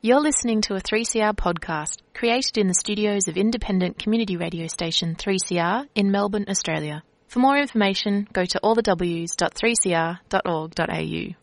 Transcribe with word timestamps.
You're 0.00 0.20
listening 0.20 0.60
to 0.62 0.76
a 0.76 0.80
3CR 0.80 1.34
podcast 1.34 2.02
created 2.14 2.56
in 2.56 2.68
the 2.68 2.74
studios 2.74 3.26
of 3.26 3.36
independent 3.36 3.98
community 3.98 4.36
radio 4.36 4.68
station 4.68 5.16
3CR 5.16 5.88
in 5.96 6.12
Melbourne, 6.12 6.44
Australia. 6.48 7.02
For 7.26 7.40
more 7.40 7.58
information, 7.58 8.28
go 8.32 8.44
to 8.44 8.60
allthews.3cr.org.au. 8.62 11.34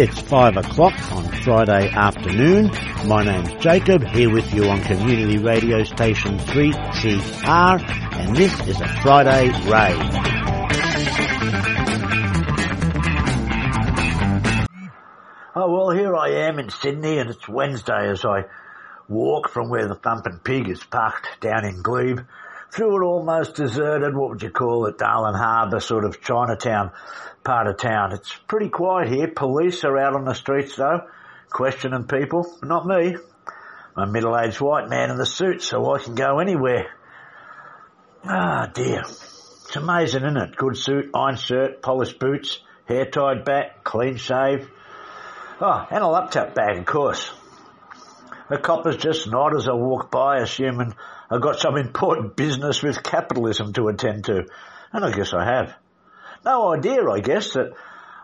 It's 0.00 0.20
five 0.20 0.56
o'clock 0.56 1.12
on 1.12 1.27
Friday 1.48 1.88
afternoon. 1.88 2.70
My 3.06 3.24
name's 3.24 3.54
Jacob, 3.54 4.04
here 4.04 4.30
with 4.30 4.52
you 4.52 4.68
on 4.68 4.82
community 4.82 5.38
radio 5.38 5.82
station 5.82 6.36
3CR, 6.36 7.80
and 8.18 8.36
this 8.36 8.52
is 8.68 8.78
a 8.78 8.88
Friday 9.00 9.48
rave. 9.66 9.96
Oh 15.56 15.72
well, 15.72 15.88
here 15.88 16.14
I 16.14 16.48
am 16.48 16.58
in 16.58 16.68
Sydney, 16.68 17.16
and 17.16 17.30
it's 17.30 17.48
Wednesday 17.48 18.10
as 18.10 18.26
I 18.26 18.44
walk 19.08 19.48
from 19.48 19.70
where 19.70 19.88
the 19.88 19.94
thumping 19.94 20.40
pig 20.44 20.68
is 20.68 20.84
parked 20.84 21.40
down 21.40 21.64
in 21.64 21.80
Glebe 21.80 22.26
through 22.70 22.94
an 22.94 23.02
almost 23.02 23.54
deserted, 23.54 24.14
what 24.14 24.28
would 24.28 24.42
you 24.42 24.50
call 24.50 24.84
it, 24.84 24.98
Darling 24.98 25.32
Harbour 25.32 25.80
sort 25.80 26.04
of 26.04 26.20
Chinatown 26.20 26.90
part 27.42 27.68
of 27.68 27.78
town. 27.78 28.12
It's 28.12 28.34
pretty 28.48 28.68
quiet 28.68 29.08
here. 29.08 29.28
Police 29.28 29.82
are 29.84 29.96
out 29.96 30.14
on 30.14 30.26
the 30.26 30.34
streets 30.34 30.76
though, 30.76 31.06
questioning 31.50 32.04
people. 32.04 32.46
Not 32.62 32.86
me. 32.86 33.16
I'm 33.96 34.08
a 34.08 34.12
middle-aged 34.12 34.60
white 34.60 34.88
man 34.88 35.10
in 35.10 35.16
the 35.16 35.26
suit, 35.26 35.62
so 35.62 35.94
I 35.94 35.98
can 35.98 36.14
go 36.14 36.38
anywhere. 36.38 36.86
Ah 38.24 38.70
dear. 38.72 39.00
It's 39.00 39.76
amazing, 39.76 40.24
isn't 40.24 40.36
it? 40.36 40.56
Good 40.56 40.76
suit, 40.76 41.10
iron 41.14 41.36
shirt, 41.36 41.82
polished 41.82 42.18
boots, 42.18 42.60
hair 42.86 43.04
tied 43.04 43.44
back, 43.44 43.84
clean 43.84 44.16
shave. 44.16 44.70
Oh, 45.60 45.86
and 45.90 46.02
a 46.02 46.06
laptop 46.06 46.54
bag, 46.54 46.78
of 46.78 46.86
course. 46.86 47.30
The 48.48 48.58
coppers 48.58 48.96
just 48.96 49.28
nod 49.28 49.54
as 49.54 49.68
I 49.68 49.74
walk 49.74 50.10
by, 50.10 50.38
assuming 50.38 50.94
I've 51.30 51.42
got 51.42 51.60
some 51.60 51.76
important 51.76 52.34
business 52.34 52.82
with 52.82 53.02
capitalism 53.02 53.72
to 53.74 53.88
attend 53.88 54.24
to. 54.24 54.46
And 54.92 55.04
I 55.04 55.12
guess 55.12 55.34
I 55.34 55.44
have. 55.44 55.74
No 56.44 56.72
idea, 56.72 57.06
I 57.06 57.20
guess, 57.20 57.52
that 57.52 57.74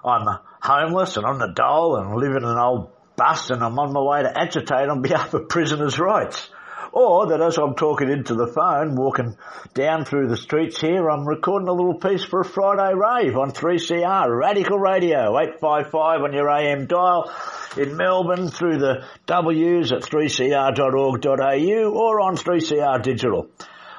I'm 0.02 0.38
homeless 0.62 1.16
and 1.18 1.26
on 1.26 1.38
the 1.38 1.52
dole 1.52 1.96
and 1.96 2.14
live 2.14 2.36
in 2.36 2.44
an 2.44 2.56
old 2.56 2.93
bus 3.16 3.50
and 3.50 3.62
I'm 3.62 3.78
on 3.78 3.92
my 3.92 4.00
way 4.00 4.22
to 4.22 4.38
agitate 4.38 4.88
on 4.88 5.02
behalf 5.02 5.34
of 5.34 5.48
prisoners' 5.48 5.98
rights. 5.98 6.48
Or 6.92 7.26
that 7.28 7.40
as 7.40 7.58
I'm 7.58 7.74
talking 7.74 8.08
into 8.08 8.36
the 8.36 8.46
phone, 8.46 8.94
walking 8.94 9.36
down 9.74 10.04
through 10.04 10.28
the 10.28 10.36
streets 10.36 10.80
here, 10.80 11.10
I'm 11.10 11.26
recording 11.26 11.66
a 11.66 11.72
little 11.72 11.98
piece 11.98 12.24
for 12.24 12.42
a 12.42 12.44
Friday 12.44 12.94
rave 12.94 13.36
on 13.36 13.50
3CR, 13.50 14.38
Radical 14.38 14.78
Radio, 14.78 15.36
855 15.36 16.22
on 16.22 16.32
your 16.32 16.48
AM 16.48 16.86
dial 16.86 17.32
in 17.76 17.96
Melbourne 17.96 18.48
through 18.48 18.78
the 18.78 19.04
W's 19.26 19.90
at 19.90 20.02
3cr.org.au 20.02 21.90
or 21.90 22.20
on 22.20 22.36
3CR 22.36 23.02
Digital. 23.02 23.48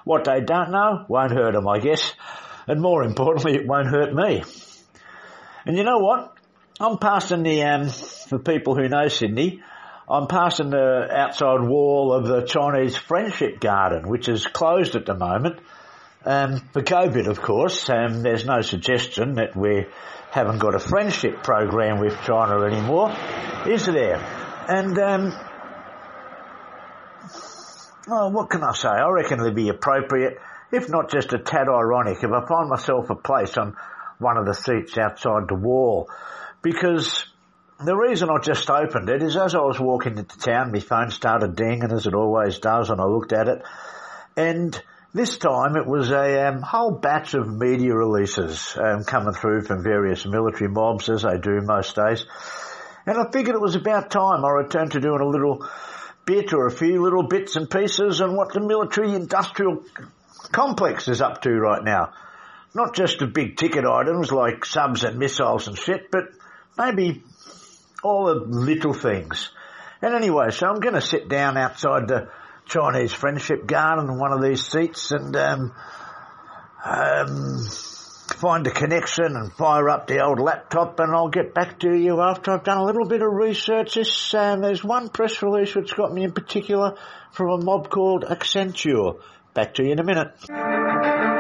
What 0.06 0.24
they 0.24 0.40
don't 0.40 0.72
know 0.72 1.04
won't 1.10 1.34
hurt 1.34 1.54
them, 1.54 1.68
I 1.68 1.80
guess. 1.80 2.14
And 2.66 2.82
more 2.82 3.04
importantly, 3.04 3.56
it 3.56 3.68
won't 3.68 3.88
hurt 3.88 4.14
me. 4.14 4.44
And 5.66 5.76
you 5.76 5.84
know 5.84 5.98
what? 5.98 6.34
I'm 6.78 6.98
passing 6.98 7.44
the, 7.44 7.64
um, 7.64 7.90
for 7.90 8.38
people 8.38 8.76
who 8.76 8.90
know 8.90 9.08
Sydney, 9.08 9.62
I'm 10.09 10.28
passing 10.28 10.72
the 10.72 11.08
outside 11.09 11.62
wall 11.62 12.12
of 12.12 12.28
the 12.28 12.42
Chinese 12.42 12.98
Friendship 12.98 13.62
Garden, 13.62 14.09
which 14.09 14.28
is 14.28 14.45
closed 14.45 14.98
at 14.98 15.06
the 15.06 15.16
moment. 15.16 15.59
Um, 16.26 16.68
for 16.73 16.81
COVID, 16.81 17.28
of 17.28 17.42
course, 17.42 17.90
um, 17.90 18.23
there's 18.23 18.46
no 18.46 18.59
suggestion 18.59 19.36
that 19.36 19.56
we 19.56 19.86
haven't 20.31 20.58
got 20.58 20.75
a 20.75 20.80
friendship 20.80 21.44
program 21.44 22.02
with 22.02 22.19
China 22.24 22.62
anymore, 22.66 23.16
is 23.66 23.86
there? 23.86 24.18
And, 24.68 25.00
um, 25.00 25.34
oh, 28.09 28.30
what 28.31 28.50
can 28.50 28.63
I 28.63 28.74
say? 28.74 28.90
I 28.90 29.09
reckon 29.12 29.40
it'd 29.40 29.56
be 29.56 29.69
appropriate, 29.69 30.40
if 30.74 30.90
not 30.90 31.09
just 31.09 31.31
a 31.31 31.38
tad 31.38 31.69
ironic, 31.69 32.18
if 32.22 32.31
I 32.31 32.46
find 32.46 32.68
myself 32.68 33.09
a 33.09 33.16
place 33.16 33.56
on 33.57 33.78
one 34.19 34.36
of 34.36 34.46
the 34.46 34.53
seats 34.53 34.97
outside 34.97 35.47
the 35.47 35.56
wall, 35.56 36.09
because 36.66 37.24
the 37.86 37.96
reason 37.96 38.31
I 38.31 38.40
just 38.42 38.68
opened 38.72 39.08
it 39.08 39.22
is 39.22 39.38
as 39.38 39.53
I 39.53 39.59
was 39.59 39.80
walking 39.80 40.18
into 40.18 40.36
town, 40.40 40.72
my 40.72 40.80
phone 40.80 41.12
started 41.12 41.56
dinging 41.56 41.92
as 41.92 42.08
it 42.08 42.16
always 42.16 42.58
does, 42.58 42.90
and 42.90 43.00
I 43.00 43.03
looked 43.03 43.34
at 43.34 43.48
it, 43.48 43.62
and 44.36 44.81
this 45.14 45.38
time 45.38 45.75
it 45.75 45.86
was 45.86 46.09
a 46.09 46.48
um, 46.48 46.64
whole 46.64 46.90
batch 46.90 47.36
of 47.36 47.48
media 47.48 47.94
releases 47.94 48.75
um, 48.81 49.04
coming 49.04 49.36
through 49.36 49.62
from 49.62 49.84
various 49.84 50.25
military 50.25 50.68
mobs, 50.68 51.08
as 51.08 51.22
they 51.22 51.38
do 51.38 51.62
most 51.62 51.96
days. 51.96 52.25
And 53.06 53.16
I 53.16 53.30
figured 53.31 53.56
it 53.56 53.62
was 53.62 53.75
about 53.75 54.09
time 54.09 54.44
I 54.44 54.50
returned 54.50 54.94
to 54.94 55.00
doing 55.00 55.22
a 55.22 55.28
little 55.28 55.70
bit 56.25 56.52
or 56.52 56.66
a 56.66 56.72
few 56.72 57.00
little 57.04 57.28
bits 57.28 57.58
and 57.58 57.70
pieces 57.70 58.22
on 58.22 58.36
what 58.36 58.54
the 58.54 58.59
military 58.59 59.14
industrial 59.14 59.84
complex 60.52 61.08
is 61.09 61.22
up 61.22 61.44
to 61.44 61.52
right 61.52 61.84
now. 61.84 62.12
Not 62.74 62.96
just 62.96 63.20
the 63.20 63.28
big 63.28 63.56
ticket 63.56 63.86
items 63.86 64.31
like 64.31 64.66
subs 64.66 65.04
and 65.04 65.20
missiles 65.20 65.68
and 65.68 65.78
shit, 65.78 66.09
but 66.09 66.24
maybe 66.78 67.24
all 68.03 68.25
the 68.25 68.36
little 68.36 68.94
things. 68.94 69.50
And 70.02 70.13
anyway, 70.13 70.52
so 70.52 70.68
I'm 70.68 70.80
going 70.80 70.96
to 70.96 71.02
sit 71.02 71.28
down 71.28 71.58
outside 71.58 72.08
the 72.08 72.30
Chinese 72.66 73.13
Friendship 73.13 73.66
Garden 73.66 74.09
in 74.09 74.19
one 74.19 74.31
of 74.31 74.41
these 74.41 74.66
seats 74.66 75.12
and 75.12 75.36
um, 75.36 75.74
um, 76.84 77.68
find 78.36 78.68
a 78.68 78.72
connection 78.72 79.36
and 79.36 79.52
fire 79.53 79.90
up 79.90 80.08
the 80.08 80.24
old 80.24 80.40
laptop 80.40 81.00
and 81.00 81.13
I'll 81.13 81.30
get 81.30 81.53
back 81.53 81.80
to 81.80 81.94
you 81.94 82.22
after 82.22 82.52
I've 82.52 82.63
done 82.63 82.78
a 82.78 82.86
little 82.86 83.07
bit 83.07 83.22
of 83.22 83.31
research. 83.31 83.96
This, 83.96 84.34
um, 84.34 84.62
there's 84.62 84.84
one 84.84 85.09
press 85.09 85.42
release 85.42 85.75
which 85.75 85.96
got 85.96 86.13
me 86.13 86.24
in 86.24 86.31
particular 86.31 86.96
from 87.31 87.50
a 87.50 87.63
mob 87.63 87.90
called 87.90 88.24
Accenture. 88.24 89.19
Back 89.53 89.75
to 89.75 89.84
you 89.84 89.92
in 89.94 90.00
a 90.00 90.03
minute. 90.03 91.34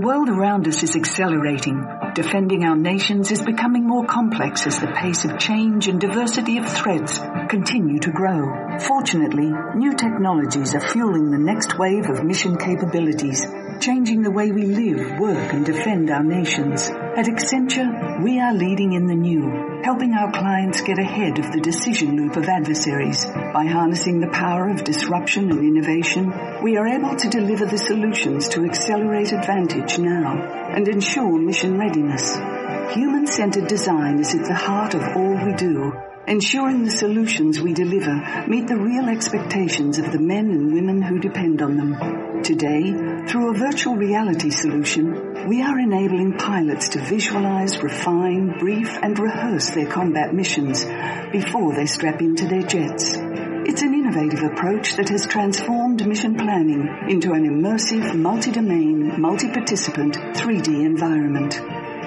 The 0.00 0.06
world 0.06 0.30
around 0.30 0.66
us 0.66 0.82
is 0.82 0.96
accelerating. 0.96 1.86
Defending 2.14 2.64
our 2.64 2.74
nations 2.74 3.30
is 3.30 3.42
becoming 3.42 3.86
more 3.86 4.06
complex 4.06 4.66
as 4.66 4.80
the 4.80 4.86
pace 4.86 5.26
of 5.26 5.38
change 5.38 5.88
and 5.88 6.00
diversity 6.00 6.56
of 6.56 6.66
threats 6.66 7.18
continue 7.50 7.98
to 7.98 8.10
grow. 8.10 8.78
Fortunately, 8.78 9.52
new 9.74 9.92
technologies 9.94 10.74
are 10.74 10.80
fueling 10.80 11.30
the 11.30 11.36
next 11.36 11.78
wave 11.78 12.08
of 12.08 12.24
mission 12.24 12.56
capabilities, 12.56 13.44
changing 13.80 14.22
the 14.22 14.30
way 14.30 14.52
we 14.52 14.64
live, 14.64 15.18
work 15.18 15.52
and 15.54 15.64
defend 15.64 16.10
our 16.10 16.22
nations. 16.22 16.90
At 16.90 17.26
Accenture, 17.26 18.22
we 18.22 18.38
are 18.38 18.52
leading 18.52 18.92
in 18.92 19.06
the 19.06 19.14
new, 19.14 19.80
helping 19.82 20.12
our 20.12 20.30
clients 20.30 20.82
get 20.82 20.98
ahead 20.98 21.38
of 21.38 21.50
the 21.50 21.60
decision 21.60 22.16
loop 22.16 22.36
of 22.36 22.44
adversaries. 22.44 23.24
By 23.24 23.66
harnessing 23.66 24.20
the 24.20 24.28
power 24.28 24.68
of 24.68 24.84
disruption 24.84 25.50
and 25.50 25.60
innovation, 25.60 26.32
we 26.62 26.76
are 26.76 26.86
able 26.86 27.16
to 27.16 27.28
deliver 27.28 27.64
the 27.64 27.78
solutions 27.78 28.50
to 28.50 28.64
accelerate 28.64 29.32
advantage 29.32 29.98
now 29.98 30.36
and 30.74 30.86
ensure 30.86 31.38
mission 31.38 31.78
readiness. 31.78 32.36
Human-centered 32.94 33.66
design 33.66 34.18
is 34.18 34.34
at 34.34 34.44
the 34.44 34.54
heart 34.54 34.94
of 34.94 35.02
all 35.16 35.46
we 35.46 35.54
do, 35.54 35.92
ensuring 36.30 36.84
the 36.84 36.90
solutions 36.92 37.60
we 37.60 37.74
deliver 37.74 38.46
meet 38.46 38.68
the 38.68 38.76
real 38.76 39.08
expectations 39.08 39.98
of 39.98 40.12
the 40.12 40.18
men 40.20 40.48
and 40.52 40.72
women 40.72 41.02
who 41.02 41.18
depend 41.18 41.60
on 41.60 41.76
them. 41.76 42.42
Today, 42.44 42.92
through 43.26 43.50
a 43.50 43.58
virtual 43.58 43.96
reality 43.96 44.50
solution, 44.50 45.48
we 45.48 45.60
are 45.60 45.76
enabling 45.76 46.38
pilots 46.38 46.90
to 46.90 47.00
visualize, 47.00 47.82
refine, 47.82 48.56
brief 48.60 48.96
and 49.02 49.18
rehearse 49.18 49.70
their 49.70 49.90
combat 49.90 50.32
missions 50.32 50.84
before 51.32 51.74
they 51.74 51.86
strap 51.86 52.20
into 52.20 52.46
their 52.46 52.62
jets. 52.62 53.16
It's 53.16 53.82
an 53.82 53.94
innovative 53.94 54.44
approach 54.44 54.94
that 54.96 55.08
has 55.08 55.26
transformed 55.26 56.06
mission 56.06 56.36
planning 56.36 56.88
into 57.08 57.32
an 57.32 57.44
immersive, 57.44 58.14
multi-domain, 58.14 59.20
multi-participant 59.20 60.14
3D 60.14 60.68
environment. 60.68 61.60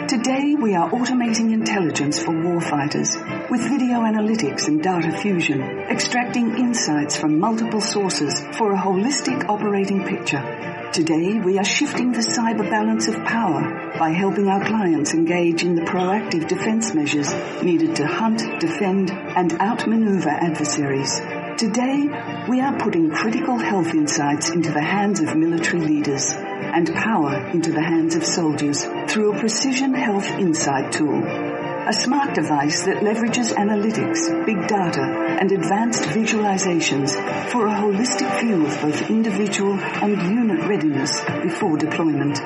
Today 0.08 0.54
we 0.54 0.76
are 0.76 0.90
automating 0.90 1.54
intelligence 1.54 2.22
for 2.22 2.32
warfighters 2.32 3.16
with 3.50 3.62
video 3.62 4.02
analytics 4.02 4.68
and 4.68 4.84
data 4.84 5.12
fusion, 5.18 5.62
extracting 5.90 6.58
insights 6.58 7.16
from 7.16 7.40
multiple 7.40 7.80
sources 7.80 8.44
for 8.58 8.74
a 8.74 8.78
holistic 8.78 9.48
operating 9.48 10.04
picture. 10.04 10.90
Today 10.92 11.40
we 11.40 11.58
are 11.58 11.64
shifting 11.64 12.12
the 12.12 12.20
cyber 12.20 12.70
balance 12.70 13.08
of 13.08 13.16
power 13.24 13.94
by 13.98 14.10
helping 14.10 14.50
our 14.50 14.66
clients 14.66 15.14
engage 15.14 15.64
in 15.64 15.76
the 15.76 15.84
proactive 15.84 16.48
defense 16.48 16.94
measures 16.94 17.34
needed 17.64 17.96
to 17.96 18.06
hunt, 18.06 18.42
defend 18.60 19.10
and 19.10 19.54
outmaneuver 19.54 20.30
adversaries. 20.30 21.22
Today, 21.58 22.10
we 22.50 22.60
are 22.62 22.78
putting 22.78 23.12
critical 23.12 23.58
health 23.58 23.94
insights 23.94 24.50
into 24.50 24.72
the 24.72 24.82
hands 24.82 25.20
of 25.20 25.36
military 25.36 25.82
leaders, 25.82 26.34
and 26.64 26.94
power 26.94 27.48
into 27.50 27.72
the 27.72 27.82
hands 27.82 28.16
of 28.16 28.26
soldiers 28.26 28.84
through 29.08 29.34
a 29.34 29.40
precision 29.40 29.94
health 29.94 30.28
insight 30.40 30.92
tool. 30.92 31.24
A 31.24 31.92
smart 31.92 32.34
device 32.34 32.84
that 32.84 33.04
leverages 33.04 33.54
analytics, 33.54 34.46
big 34.46 34.68
data, 34.68 35.02
and 35.02 35.52
advanced 35.52 36.04
visualizations 36.04 37.12
for 37.50 37.68
a 37.68 37.72
holistic 37.72 38.40
view 38.40 38.66
of 38.66 38.82
both 38.82 39.10
individual 39.10 39.74
and 39.74 40.22
unit 40.32 40.66
readiness 40.66 41.22
before 41.42 41.78
deployment, 41.78 42.40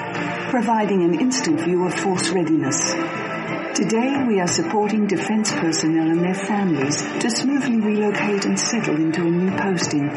providing 0.50 1.04
an 1.04 1.20
instant 1.20 1.62
view 1.62 1.86
of 1.86 1.94
force 1.94 2.30
readiness. 2.30 2.94
Today 3.76 4.24
we 4.28 4.40
are 4.40 4.48
supporting 4.48 5.06
defense 5.06 5.52
personnel 5.52 6.10
and 6.10 6.24
their 6.24 6.34
families 6.34 7.00
to 7.22 7.30
smoothly 7.30 7.80
relocate 7.80 8.46
and 8.46 8.60
settle 8.60 8.96
into 8.96 9.22
a 9.22 9.30
new 9.30 9.52
posting 9.56 10.10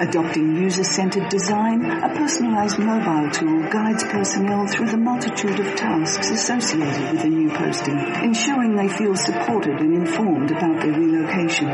Adopting 0.00 0.56
user-centered 0.56 1.28
design, 1.28 1.84
a 1.84 2.08
personalized 2.16 2.78
mobile 2.78 3.30
tool 3.30 3.68
guides 3.68 4.02
personnel 4.04 4.66
through 4.66 4.88
the 4.88 4.96
multitude 4.96 5.60
of 5.60 5.76
tasks 5.76 6.30
associated 6.30 7.12
with 7.12 7.24
a 7.24 7.28
new 7.28 7.50
posting, 7.50 7.98
ensuring 8.24 8.76
they 8.76 8.88
feel 8.88 9.14
supported 9.14 9.78
and 9.78 9.94
informed 9.94 10.50
about 10.52 10.80
their 10.80 10.94
relocation. 10.94 11.68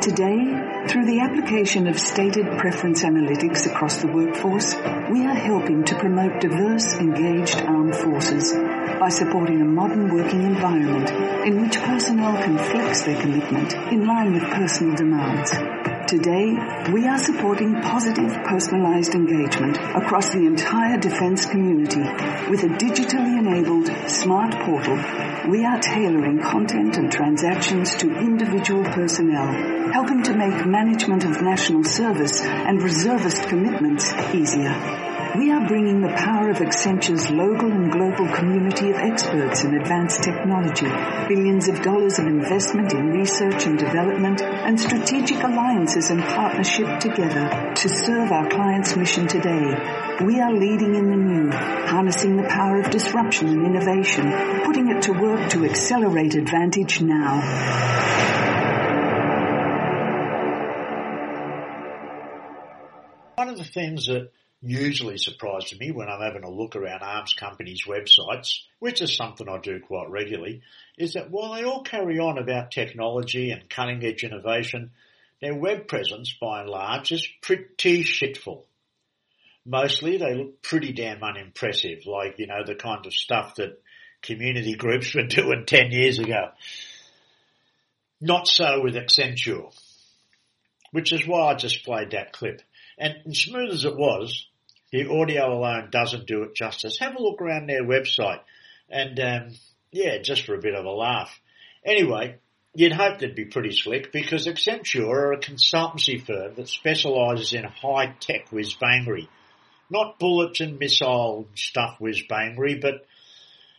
Today, 0.00 0.86
through 0.88 1.06
the 1.06 1.20
application 1.20 1.86
of 1.86 1.96
stated 1.96 2.58
preference 2.58 3.04
analytics 3.04 3.70
across 3.70 4.02
the 4.02 4.08
workforce, 4.08 4.74
we 5.08 5.24
are 5.24 5.36
helping 5.36 5.84
to 5.84 5.94
promote 5.94 6.40
diverse, 6.40 6.94
engaged 6.94 7.62
armed 7.62 7.94
forces 7.94 8.52
by 8.98 9.10
supporting 9.10 9.60
a 9.62 9.64
modern 9.64 10.12
working 10.12 10.42
environment 10.42 11.08
in 11.46 11.62
which 11.62 11.78
personnel 11.78 12.36
can 12.42 12.58
flex 12.58 13.04
their 13.04 13.20
commitment 13.20 13.74
in 13.92 14.04
line 14.08 14.32
with 14.32 14.42
personal 14.42 14.96
demands. 14.96 15.93
Today, 16.14 16.56
we 16.92 17.08
are 17.08 17.18
supporting 17.18 17.74
positive 17.82 18.30
personalized 18.44 19.16
engagement 19.16 19.78
across 19.78 20.30
the 20.30 20.46
entire 20.46 20.96
defense 20.96 21.44
community 21.44 22.02
with 22.48 22.62
a 22.62 22.68
digitally 22.68 23.36
enabled 23.36 23.90
smart 24.08 24.54
portal. 24.60 24.94
We 25.50 25.64
are 25.64 25.80
tailoring 25.80 26.40
content 26.40 26.98
and 26.98 27.10
transactions 27.10 27.96
to 27.96 28.16
individual 28.16 28.84
personnel, 28.84 29.90
helping 29.90 30.22
to 30.22 30.36
make 30.36 30.64
management 30.64 31.24
of 31.24 31.42
national 31.42 31.82
service 31.82 32.40
and 32.42 32.80
reservist 32.80 33.48
commitments 33.48 34.12
easier. 34.32 35.13
We 35.36 35.50
are 35.50 35.66
bringing 35.66 36.00
the 36.00 36.14
power 36.14 36.50
of 36.50 36.58
Accenture's 36.58 37.28
local 37.28 37.68
and 37.68 37.90
global 37.90 38.28
community 38.36 38.90
of 38.90 38.96
experts 38.96 39.64
in 39.64 39.74
advanced 39.74 40.22
technology, 40.22 40.86
billions 41.26 41.66
of 41.66 41.82
dollars 41.82 42.20
of 42.20 42.26
investment 42.26 42.92
in 42.92 43.08
research 43.08 43.66
and 43.66 43.76
development, 43.76 44.42
and 44.42 44.78
strategic 44.78 45.42
alliances 45.42 46.10
and 46.10 46.22
partnership 46.22 47.00
together 47.00 47.72
to 47.74 47.88
serve 47.88 48.30
our 48.30 48.48
clients' 48.48 48.94
mission 48.96 49.26
today. 49.26 49.74
We 50.24 50.38
are 50.38 50.54
leading 50.54 50.94
in 50.94 51.10
the 51.10 51.16
new, 51.16 51.50
harnessing 51.50 52.36
the 52.36 52.48
power 52.48 52.78
of 52.78 52.90
disruption 52.90 53.48
and 53.48 53.66
innovation, 53.66 54.30
putting 54.64 54.88
it 54.88 55.02
to 55.02 55.12
work 55.14 55.50
to 55.50 55.64
accelerate 55.64 56.36
advantage 56.36 57.00
now. 57.00 57.40
One 63.34 63.48
of 63.48 63.58
the 63.58 63.64
things 63.64 64.06
that 64.06 64.30
usually 64.64 65.18
surprises 65.18 65.78
me 65.78 65.90
when 65.90 66.08
I'm 66.08 66.22
having 66.22 66.44
a 66.44 66.50
look 66.50 66.74
around 66.74 67.02
arms 67.02 67.34
companies' 67.34 67.84
websites, 67.86 68.60
which 68.78 69.02
is 69.02 69.16
something 69.16 69.48
I 69.48 69.58
do 69.58 69.80
quite 69.80 70.08
regularly, 70.08 70.62
is 70.96 71.14
that 71.14 71.30
while 71.30 71.54
they 71.54 71.64
all 71.64 71.82
carry 71.82 72.18
on 72.18 72.38
about 72.38 72.70
technology 72.70 73.50
and 73.50 73.68
cutting 73.68 74.04
edge 74.04 74.24
innovation, 74.24 74.90
their 75.40 75.54
web 75.54 75.86
presence 75.88 76.34
by 76.40 76.60
and 76.60 76.70
large 76.70 77.12
is 77.12 77.26
pretty 77.42 78.04
shitful. 78.04 78.64
Mostly 79.66 80.16
they 80.16 80.34
look 80.34 80.62
pretty 80.62 80.92
damn 80.92 81.22
unimpressive, 81.22 82.06
like, 82.06 82.38
you 82.38 82.46
know, 82.46 82.64
the 82.64 82.74
kind 82.74 83.04
of 83.04 83.12
stuff 83.12 83.56
that 83.56 83.80
community 84.22 84.74
groups 84.74 85.14
were 85.14 85.22
doing 85.26 85.64
10 85.66 85.90
years 85.90 86.18
ago. 86.18 86.48
Not 88.20 88.48
so 88.48 88.80
with 88.82 88.94
Accenture, 88.94 89.70
which 90.92 91.12
is 91.12 91.26
why 91.26 91.52
I 91.52 91.54
just 91.54 91.84
played 91.84 92.12
that 92.12 92.32
clip. 92.32 92.62
And 92.96 93.36
smooth 93.36 93.72
as 93.72 93.84
it 93.84 93.96
was, 93.96 94.46
the 94.94 95.10
audio 95.10 95.52
alone 95.52 95.88
doesn't 95.90 96.28
do 96.28 96.44
it 96.44 96.54
justice. 96.54 96.98
Have 97.00 97.16
a 97.16 97.20
look 97.20 97.42
around 97.42 97.68
their 97.68 97.82
website 97.82 98.38
and, 98.88 99.18
um, 99.18 99.54
yeah, 99.90 100.18
just 100.18 100.46
for 100.46 100.54
a 100.54 100.60
bit 100.60 100.76
of 100.76 100.84
a 100.84 100.90
laugh. 100.90 101.36
Anyway, 101.84 102.36
you'd 102.76 102.92
hope 102.92 103.18
they'd 103.18 103.34
be 103.34 103.46
pretty 103.46 103.72
slick 103.72 104.12
because 104.12 104.46
Accenture 104.46 105.08
are 105.08 105.32
a 105.32 105.40
consultancy 105.40 106.24
firm 106.24 106.54
that 106.54 106.68
specialises 106.68 107.54
in 107.54 107.64
high-tech 107.64 108.52
whiz-bangery. 108.52 109.26
Not 109.90 110.20
bullets 110.20 110.60
and 110.60 110.78
missile 110.78 111.48
stuff 111.56 111.96
whiz-bangery, 111.98 112.80
but 112.80 113.04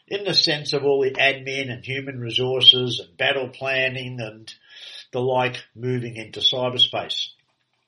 in 0.09 0.25
the 0.25 0.33
sense 0.33 0.73
of 0.73 0.83
all 0.83 1.01
the 1.01 1.11
admin 1.11 1.71
and 1.71 1.85
human 1.85 2.19
resources 2.19 2.99
and 2.99 3.15
battle 3.15 3.47
planning 3.47 4.19
and 4.19 4.53
the 5.13 5.21
like 5.21 5.63
moving 5.73 6.17
into 6.17 6.41
cyberspace. 6.41 7.29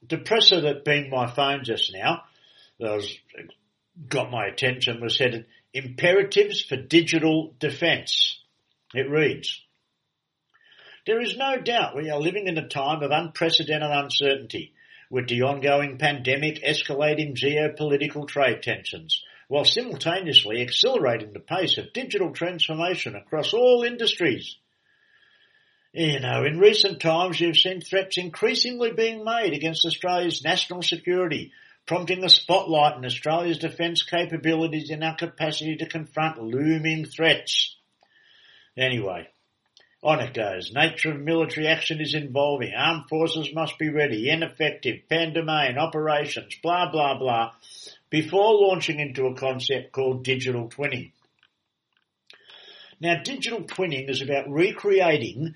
Depressor 0.07 0.61
that 0.61 0.85
being 0.85 1.09
my 1.09 1.27
phone 1.27 1.65
just 1.65 1.93
now 1.93 2.23
was, 2.79 3.17
got 4.07 4.31
my 4.31 4.45
attention 4.47 5.01
was 5.01 5.17
headed 5.17 5.45
Imperatives 5.73 6.63
for 6.63 6.75
Digital 6.75 7.53
Defence. 7.59 8.39
It 8.93 9.09
reads, 9.09 9.61
There 11.05 11.21
is 11.21 11.37
no 11.37 11.57
doubt 11.57 11.95
we 11.95 12.09
are 12.09 12.19
living 12.19 12.47
in 12.47 12.57
a 12.57 12.67
time 12.67 13.03
of 13.03 13.11
unprecedented 13.11 13.89
uncertainty 13.91 14.73
with 15.09 15.27
the 15.27 15.43
ongoing 15.43 15.97
pandemic 15.97 16.63
escalating 16.63 17.35
geopolitical 17.35 18.27
trade 18.27 18.63
tensions 18.63 19.23
while 19.47 19.65
simultaneously 19.65 20.61
accelerating 20.61 21.31
the 21.33 21.39
pace 21.39 21.77
of 21.77 21.93
digital 21.93 22.31
transformation 22.31 23.15
across 23.15 23.53
all 23.53 23.83
industries. 23.83 24.57
You 25.93 26.19
know, 26.19 26.43
in 26.43 26.59
recent 26.59 26.99
times 26.99 27.39
you've 27.39 27.57
seen 27.57 27.81
threats 27.81 28.17
increasingly 28.17 28.91
being 28.91 29.23
made 29.23 29.53
against 29.53 29.85
Australia's 29.85 30.43
national 30.43 30.81
security 30.81 31.53
prompting 31.87 32.23
a 32.23 32.29
spotlight 32.29 32.93
on 32.95 33.05
Australia's 33.05 33.57
defence 33.57 34.03
capabilities 34.03 34.89
and 34.89 35.03
our 35.03 35.15
capacity 35.15 35.77
to 35.77 35.87
confront 35.87 36.43
looming 36.43 37.05
threats. 37.05 37.75
Anyway, 38.77 39.27
on 40.03 40.19
it 40.19 40.33
goes. 40.33 40.71
Nature 40.73 41.13
of 41.13 41.21
military 41.21 41.67
action 41.67 41.99
is 41.99 42.13
involving. 42.13 42.73
Armed 42.77 43.09
forces 43.09 43.53
must 43.53 43.79
be 43.79 43.89
ready, 43.89 44.29
ineffective, 44.29 45.07
pan-domain, 45.09 45.77
operations, 45.77 46.55
blah, 46.61 46.91
blah, 46.91 47.17
blah, 47.17 47.53
before 48.09 48.67
launching 48.67 48.99
into 48.99 49.25
a 49.25 49.35
concept 49.35 49.93
called 49.93 50.23
digital 50.23 50.69
twinning. 50.69 51.11
Now, 52.99 53.21
digital 53.23 53.61
twinning 53.61 54.09
is 54.09 54.21
about 54.21 54.49
recreating 54.49 55.55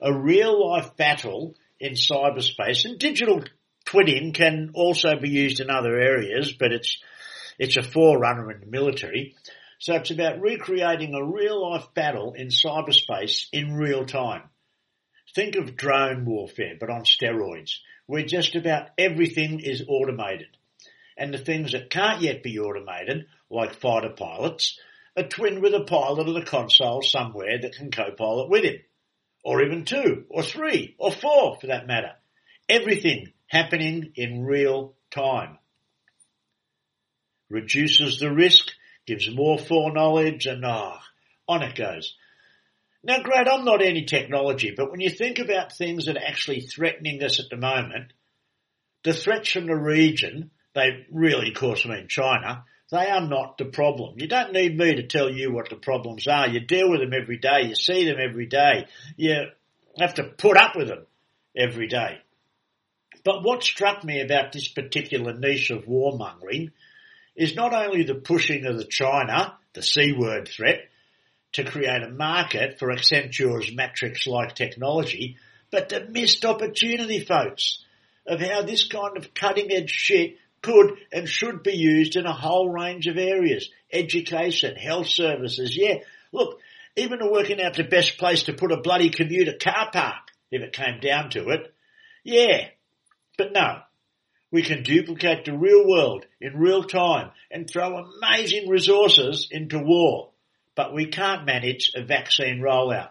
a 0.00 0.12
real 0.12 0.68
life 0.68 0.96
battle 0.96 1.54
in 1.80 1.94
cyberspace 1.94 2.84
and 2.84 2.98
digital 2.98 3.42
twinning 3.84 4.34
can 4.34 4.70
also 4.74 5.16
be 5.16 5.28
used 5.28 5.60
in 5.60 5.70
other 5.70 5.96
areas, 5.98 6.52
but 6.52 6.72
it's, 6.72 6.98
it's 7.58 7.76
a 7.76 7.82
forerunner 7.82 8.50
in 8.50 8.60
the 8.60 8.66
military. 8.66 9.34
So 9.78 9.94
it's 9.94 10.10
about 10.10 10.40
recreating 10.40 11.14
a 11.14 11.24
real 11.24 11.70
life 11.70 11.88
battle 11.94 12.34
in 12.34 12.48
cyberspace 12.48 13.46
in 13.52 13.74
real 13.74 14.04
time. 14.04 14.42
Think 15.34 15.56
of 15.56 15.76
drone 15.76 16.24
warfare, 16.24 16.76
but 16.78 16.90
on 16.90 17.02
steroids, 17.02 17.78
where 18.06 18.24
just 18.24 18.54
about 18.54 18.90
everything 18.98 19.60
is 19.60 19.84
automated. 19.88 20.56
And 21.16 21.32
the 21.32 21.38
things 21.38 21.72
that 21.72 21.90
can't 21.90 22.20
yet 22.22 22.42
be 22.42 22.58
automated, 22.58 23.26
like 23.50 23.74
fighter 23.74 24.10
pilots, 24.10 24.78
are 25.16 25.28
twinned 25.28 25.62
with 25.62 25.74
a 25.74 25.84
pilot 25.84 26.28
of 26.28 26.34
the 26.34 26.42
console 26.42 27.02
somewhere 27.02 27.58
that 27.60 27.74
can 27.74 27.90
co-pilot 27.90 28.48
with 28.48 28.64
him. 28.64 28.80
Or 29.44 29.62
even 29.62 29.84
two, 29.84 30.24
or 30.28 30.42
three, 30.42 30.94
or 30.98 31.10
four 31.10 31.58
for 31.60 31.66
that 31.66 31.86
matter. 31.86 32.12
Everything 32.68 33.32
happening 33.52 34.12
in 34.16 34.44
real 34.44 34.94
time. 35.10 35.58
Reduces 37.50 38.18
the 38.18 38.32
risk, 38.32 38.68
gives 39.06 39.28
more 39.30 39.58
foreknowledge, 39.58 40.46
and 40.46 40.64
ah, 40.64 41.02
on 41.46 41.62
it 41.62 41.76
goes. 41.76 42.16
Now, 43.04 43.22
great, 43.22 43.46
I'm 43.46 43.66
not 43.66 43.82
any 43.82 44.06
technology, 44.06 44.72
but 44.74 44.90
when 44.90 45.00
you 45.00 45.10
think 45.10 45.38
about 45.38 45.76
things 45.76 46.06
that 46.06 46.16
are 46.16 46.26
actually 46.26 46.60
threatening 46.62 47.22
us 47.22 47.40
at 47.40 47.50
the 47.50 47.58
moment, 47.58 48.14
the 49.04 49.12
threats 49.12 49.50
from 49.50 49.66
the 49.66 49.76
region, 49.76 50.50
they 50.74 51.06
really, 51.10 51.48
of 51.48 51.54
course, 51.54 51.84
I 51.84 51.90
mean 51.90 52.08
China, 52.08 52.64
they 52.90 53.08
are 53.08 53.26
not 53.26 53.58
the 53.58 53.66
problem. 53.66 54.14
You 54.18 54.28
don't 54.28 54.52
need 54.52 54.78
me 54.78 54.94
to 54.94 55.06
tell 55.06 55.28
you 55.28 55.52
what 55.52 55.68
the 55.68 55.76
problems 55.76 56.26
are. 56.26 56.48
You 56.48 56.60
deal 56.60 56.90
with 56.90 57.00
them 57.00 57.12
every 57.12 57.38
day. 57.38 57.66
You 57.66 57.74
see 57.74 58.06
them 58.06 58.18
every 58.18 58.46
day. 58.46 58.86
You 59.16 59.46
have 59.98 60.14
to 60.14 60.24
put 60.24 60.56
up 60.56 60.76
with 60.76 60.88
them 60.88 61.06
every 61.56 61.88
day. 61.88 62.20
But 63.24 63.42
what 63.42 63.62
struck 63.62 64.04
me 64.04 64.20
about 64.20 64.52
this 64.52 64.68
particular 64.68 65.32
niche 65.32 65.70
of 65.70 65.84
warmongering 65.84 66.72
is 67.36 67.54
not 67.54 67.72
only 67.72 68.02
the 68.02 68.14
pushing 68.14 68.66
of 68.66 68.76
the 68.76 68.84
China, 68.84 69.56
the 69.74 69.82
C 69.82 70.12
word 70.12 70.48
threat, 70.48 70.88
to 71.52 71.64
create 71.64 72.02
a 72.02 72.10
market 72.10 72.78
for 72.78 72.90
Accenture's 72.90 73.72
matrix-like 73.74 74.54
technology, 74.54 75.36
but 75.70 75.88
the 75.88 76.06
missed 76.08 76.44
opportunity, 76.44 77.20
folks, 77.20 77.84
of 78.26 78.40
how 78.40 78.62
this 78.62 78.86
kind 78.86 79.16
of 79.16 79.34
cutting 79.34 79.70
edge 79.72 79.90
shit 79.90 80.36
could 80.62 80.96
and 81.12 81.28
should 81.28 81.62
be 81.62 81.72
used 81.72 82.16
in 82.16 82.24
a 82.24 82.32
whole 82.32 82.68
range 82.68 83.06
of 83.06 83.18
areas. 83.18 83.68
Education, 83.92 84.76
health 84.76 85.08
services, 85.08 85.76
yeah. 85.76 85.96
Look, 86.32 86.60
even 86.96 87.18
working 87.30 87.60
out 87.60 87.74
the 87.74 87.84
best 87.84 88.18
place 88.18 88.44
to 88.44 88.52
put 88.52 88.72
a 88.72 88.80
bloody 88.80 89.10
commuter 89.10 89.54
car 89.60 89.90
park, 89.92 90.30
if 90.50 90.62
it 90.62 90.72
came 90.72 91.00
down 91.00 91.30
to 91.30 91.48
it. 91.48 91.74
Yeah. 92.24 92.68
But 93.38 93.52
no. 93.52 93.80
We 94.50 94.62
can 94.62 94.82
duplicate 94.82 95.46
the 95.46 95.56
real 95.56 95.88
world 95.88 96.26
in 96.40 96.58
real 96.58 96.84
time 96.84 97.30
and 97.50 97.68
throw 97.68 97.96
amazing 97.96 98.68
resources 98.68 99.48
into 99.50 99.78
war. 99.78 100.30
But 100.74 100.94
we 100.94 101.06
can't 101.06 101.46
manage 101.46 101.92
a 101.94 102.04
vaccine 102.04 102.60
rollout. 102.60 103.10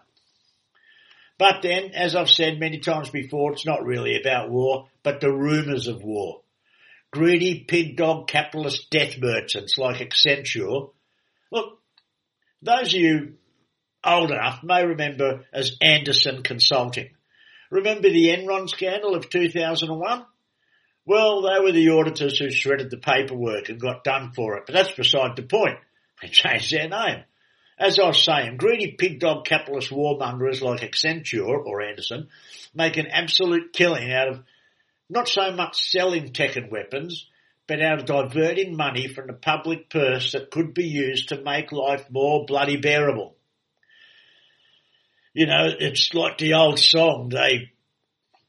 But 1.37 1.63
then, 1.63 1.93
as 1.95 2.15
I've 2.15 2.29
said 2.29 2.59
many 2.59 2.77
times 2.77 3.09
before, 3.09 3.53
it's 3.53 3.65
not 3.65 3.83
really 3.83 4.19
about 4.19 4.51
war, 4.51 4.89
but 5.01 5.21
the 5.21 5.31
rumours 5.31 5.87
of 5.87 6.03
war. 6.03 6.41
Greedy 7.11 7.65
pig 7.67 7.97
dog 7.97 8.27
capitalist 8.27 8.91
death 8.91 9.17
merchants 9.19 9.77
like 9.77 10.07
Accenture. 10.07 10.91
Look, 11.51 11.79
those 12.61 12.93
of 12.93 12.99
you 12.99 13.33
old 14.03 14.31
enough 14.31 14.63
may 14.63 14.85
remember 14.85 15.45
as 15.51 15.77
Andersen 15.81 16.43
Consulting. 16.43 17.09
Remember 17.71 18.09
the 18.09 18.27
Enron 18.27 18.69
scandal 18.69 19.15
of 19.15 19.29
2001? 19.29 20.25
Well, 21.05 21.41
they 21.41 21.59
were 21.61 21.71
the 21.71 21.89
auditors 21.89 22.37
who 22.37 22.51
shredded 22.51 22.91
the 22.91 22.97
paperwork 22.97 23.69
and 23.69 23.79
got 23.79 24.03
done 24.03 24.33
for 24.33 24.57
it, 24.57 24.63
but 24.67 24.75
that's 24.75 24.91
beside 24.91 25.35
the 25.35 25.43
point. 25.43 25.79
They 26.21 26.27
changed 26.27 26.71
their 26.71 26.89
name. 26.89 27.23
As 27.79 27.97
I 27.97 28.07
was 28.07 28.23
saying, 28.23 28.57
greedy 28.57 28.91
pig 28.91 29.19
dog 29.19 29.45
capitalist 29.45 29.89
warmongers 29.89 30.61
like 30.61 30.81
Accenture 30.81 31.47
or 31.47 31.81
Andersen 31.81 32.27
make 32.75 32.97
an 32.97 33.07
absolute 33.07 33.73
killing 33.73 34.11
out 34.11 34.27
of 34.27 34.43
not 35.09 35.27
so 35.27 35.51
much 35.51 35.89
selling 35.89 36.33
tech 36.33 36.57
and 36.57 36.69
weapons, 36.69 37.25
but 37.67 37.81
out 37.81 37.99
of 37.99 38.05
diverting 38.05 38.75
money 38.75 39.07
from 39.07 39.27
the 39.27 39.33
public 39.33 39.89
purse 39.89 40.33
that 40.33 40.51
could 40.51 40.73
be 40.73 40.85
used 40.85 41.29
to 41.29 41.41
make 41.41 41.71
life 41.71 42.05
more 42.11 42.45
bloody 42.45 42.77
bearable. 42.77 43.35
You 45.33 45.45
know, 45.45 45.69
it's 45.79 46.13
like 46.13 46.37
the 46.37 46.55
old 46.55 46.77
song, 46.77 47.29
they 47.29 47.71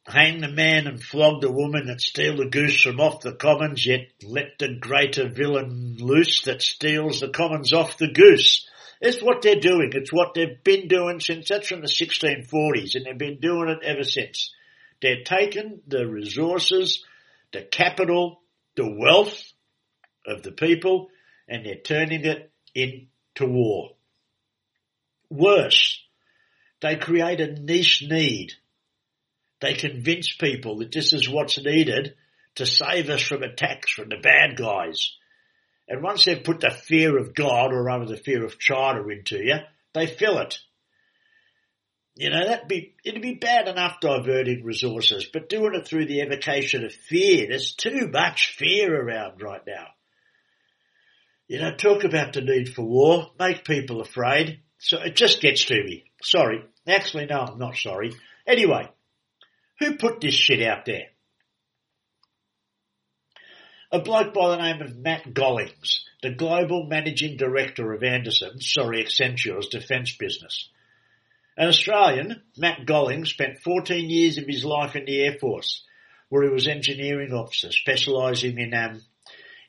hang 0.06 0.40
the 0.40 0.48
man 0.48 0.88
and 0.88 1.02
flog 1.02 1.40
the 1.40 1.52
woman 1.52 1.86
that 1.86 2.00
steal 2.00 2.36
the 2.36 2.46
goose 2.46 2.80
from 2.80 3.00
off 3.00 3.20
the 3.20 3.34
commons, 3.34 3.86
yet 3.86 4.08
let 4.24 4.58
the 4.58 4.76
greater 4.80 5.28
villain 5.28 5.96
loose 6.00 6.42
that 6.42 6.60
steals 6.60 7.20
the 7.20 7.28
commons 7.28 7.72
off 7.72 7.98
the 7.98 8.10
goose. 8.10 8.66
It's 9.00 9.22
what 9.22 9.42
they're 9.42 9.60
doing. 9.60 9.90
It's 9.94 10.12
what 10.12 10.34
they've 10.34 10.62
been 10.62 10.88
doing 10.88 11.20
since 11.20 11.48
that's 11.48 11.68
from 11.68 11.80
the 11.80 11.88
1640s 11.88 12.94
and 12.94 13.06
they've 13.06 13.18
been 13.18 13.40
doing 13.40 13.68
it 13.68 13.84
ever 13.84 14.04
since. 14.04 14.52
They're 15.00 15.24
taking 15.24 15.80
the 15.86 16.06
resources, 16.06 17.04
the 17.52 17.62
capital, 17.62 18.40
the 18.76 18.96
wealth 18.96 19.52
of 20.26 20.42
the 20.42 20.52
people 20.52 21.08
and 21.48 21.66
they're 21.66 21.76
turning 21.76 22.24
it 22.24 22.52
into 22.74 23.46
war. 23.46 23.90
Worse, 25.30 26.00
they 26.82 26.96
create 26.96 27.40
a 27.40 27.52
niche 27.52 28.04
need 28.08 28.52
they 29.62 29.74
convince 29.74 30.34
people 30.34 30.78
that 30.78 30.92
this 30.92 31.12
is 31.12 31.30
what's 31.30 31.56
needed 31.64 32.16
to 32.56 32.66
save 32.66 33.08
us 33.08 33.22
from 33.22 33.44
attacks 33.44 33.92
from 33.92 34.08
the 34.08 34.16
bad 34.16 34.56
guys. 34.56 35.12
And 35.88 36.02
once 36.02 36.24
they've 36.24 36.42
put 36.42 36.60
the 36.60 36.70
fear 36.70 37.16
of 37.16 37.34
God, 37.34 37.72
or 37.72 37.84
rather 37.84 38.06
the 38.06 38.16
fear 38.16 38.44
of 38.44 38.58
China 38.58 39.06
into 39.08 39.38
you, 39.38 39.58
they 39.94 40.06
fill 40.08 40.38
it. 40.38 40.58
You 42.16 42.30
know, 42.30 42.44
that'd 42.44 42.68
be, 42.68 42.94
it'd 43.04 43.22
be 43.22 43.34
bad 43.34 43.68
enough 43.68 44.00
diverting 44.00 44.64
resources, 44.64 45.26
but 45.32 45.48
doing 45.48 45.74
it 45.74 45.86
through 45.86 46.06
the 46.06 46.20
evocation 46.20 46.84
of 46.84 46.92
fear, 46.92 47.46
there's 47.48 47.74
too 47.74 48.08
much 48.12 48.54
fear 48.58 48.94
around 48.94 49.40
right 49.40 49.62
now. 49.66 49.86
You 51.46 51.60
know, 51.60 51.74
talk 51.74 52.02
about 52.02 52.32
the 52.32 52.40
need 52.42 52.68
for 52.74 52.82
war, 52.82 53.30
make 53.38 53.64
people 53.64 54.00
afraid. 54.00 54.60
So 54.78 55.00
it 55.00 55.14
just 55.14 55.40
gets 55.40 55.64
to 55.66 55.74
me. 55.74 56.10
Sorry. 56.22 56.64
Actually, 56.86 57.26
no, 57.26 57.40
I'm 57.40 57.58
not 57.58 57.76
sorry. 57.76 58.12
Anyway, 58.46 58.88
who 59.78 59.96
put 59.96 60.20
this 60.20 60.34
shit 60.34 60.62
out 60.62 60.84
there? 60.84 61.06
A 63.92 64.00
bloke 64.00 64.32
by 64.32 64.50
the 64.50 64.62
name 64.62 64.80
of 64.80 64.96
Matt 64.96 65.34
Gollings, 65.34 66.04
the 66.22 66.30
global 66.30 66.86
managing 66.86 67.36
director 67.36 67.92
of 67.92 68.02
Andersen, 68.02 68.60
sorry, 68.60 69.02
Accenture's 69.02 69.68
defence 69.68 70.16
business. 70.16 70.70
An 71.58 71.68
Australian, 71.68 72.42
Matt 72.56 72.86
Gollings, 72.86 73.28
spent 73.28 73.60
14 73.60 74.08
years 74.08 74.38
of 74.38 74.46
his 74.46 74.64
life 74.64 74.96
in 74.96 75.04
the 75.04 75.20
Air 75.20 75.36
Force, 75.38 75.84
where 76.30 76.42
he 76.42 76.48
was 76.48 76.66
engineering 76.66 77.34
officer, 77.34 77.70
specialising 77.70 78.58
in 78.58 78.72
um, 78.72 79.02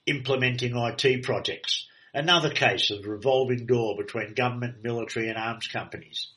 implementing 0.06 0.78
IT 0.78 1.24
projects. 1.24 1.88
Another 2.14 2.50
case 2.50 2.92
of 2.92 3.06
revolving 3.06 3.66
door 3.66 3.98
between 3.98 4.34
government, 4.34 4.84
military 4.84 5.28
and 5.28 5.38
arms 5.38 5.68
companies. 5.68 6.33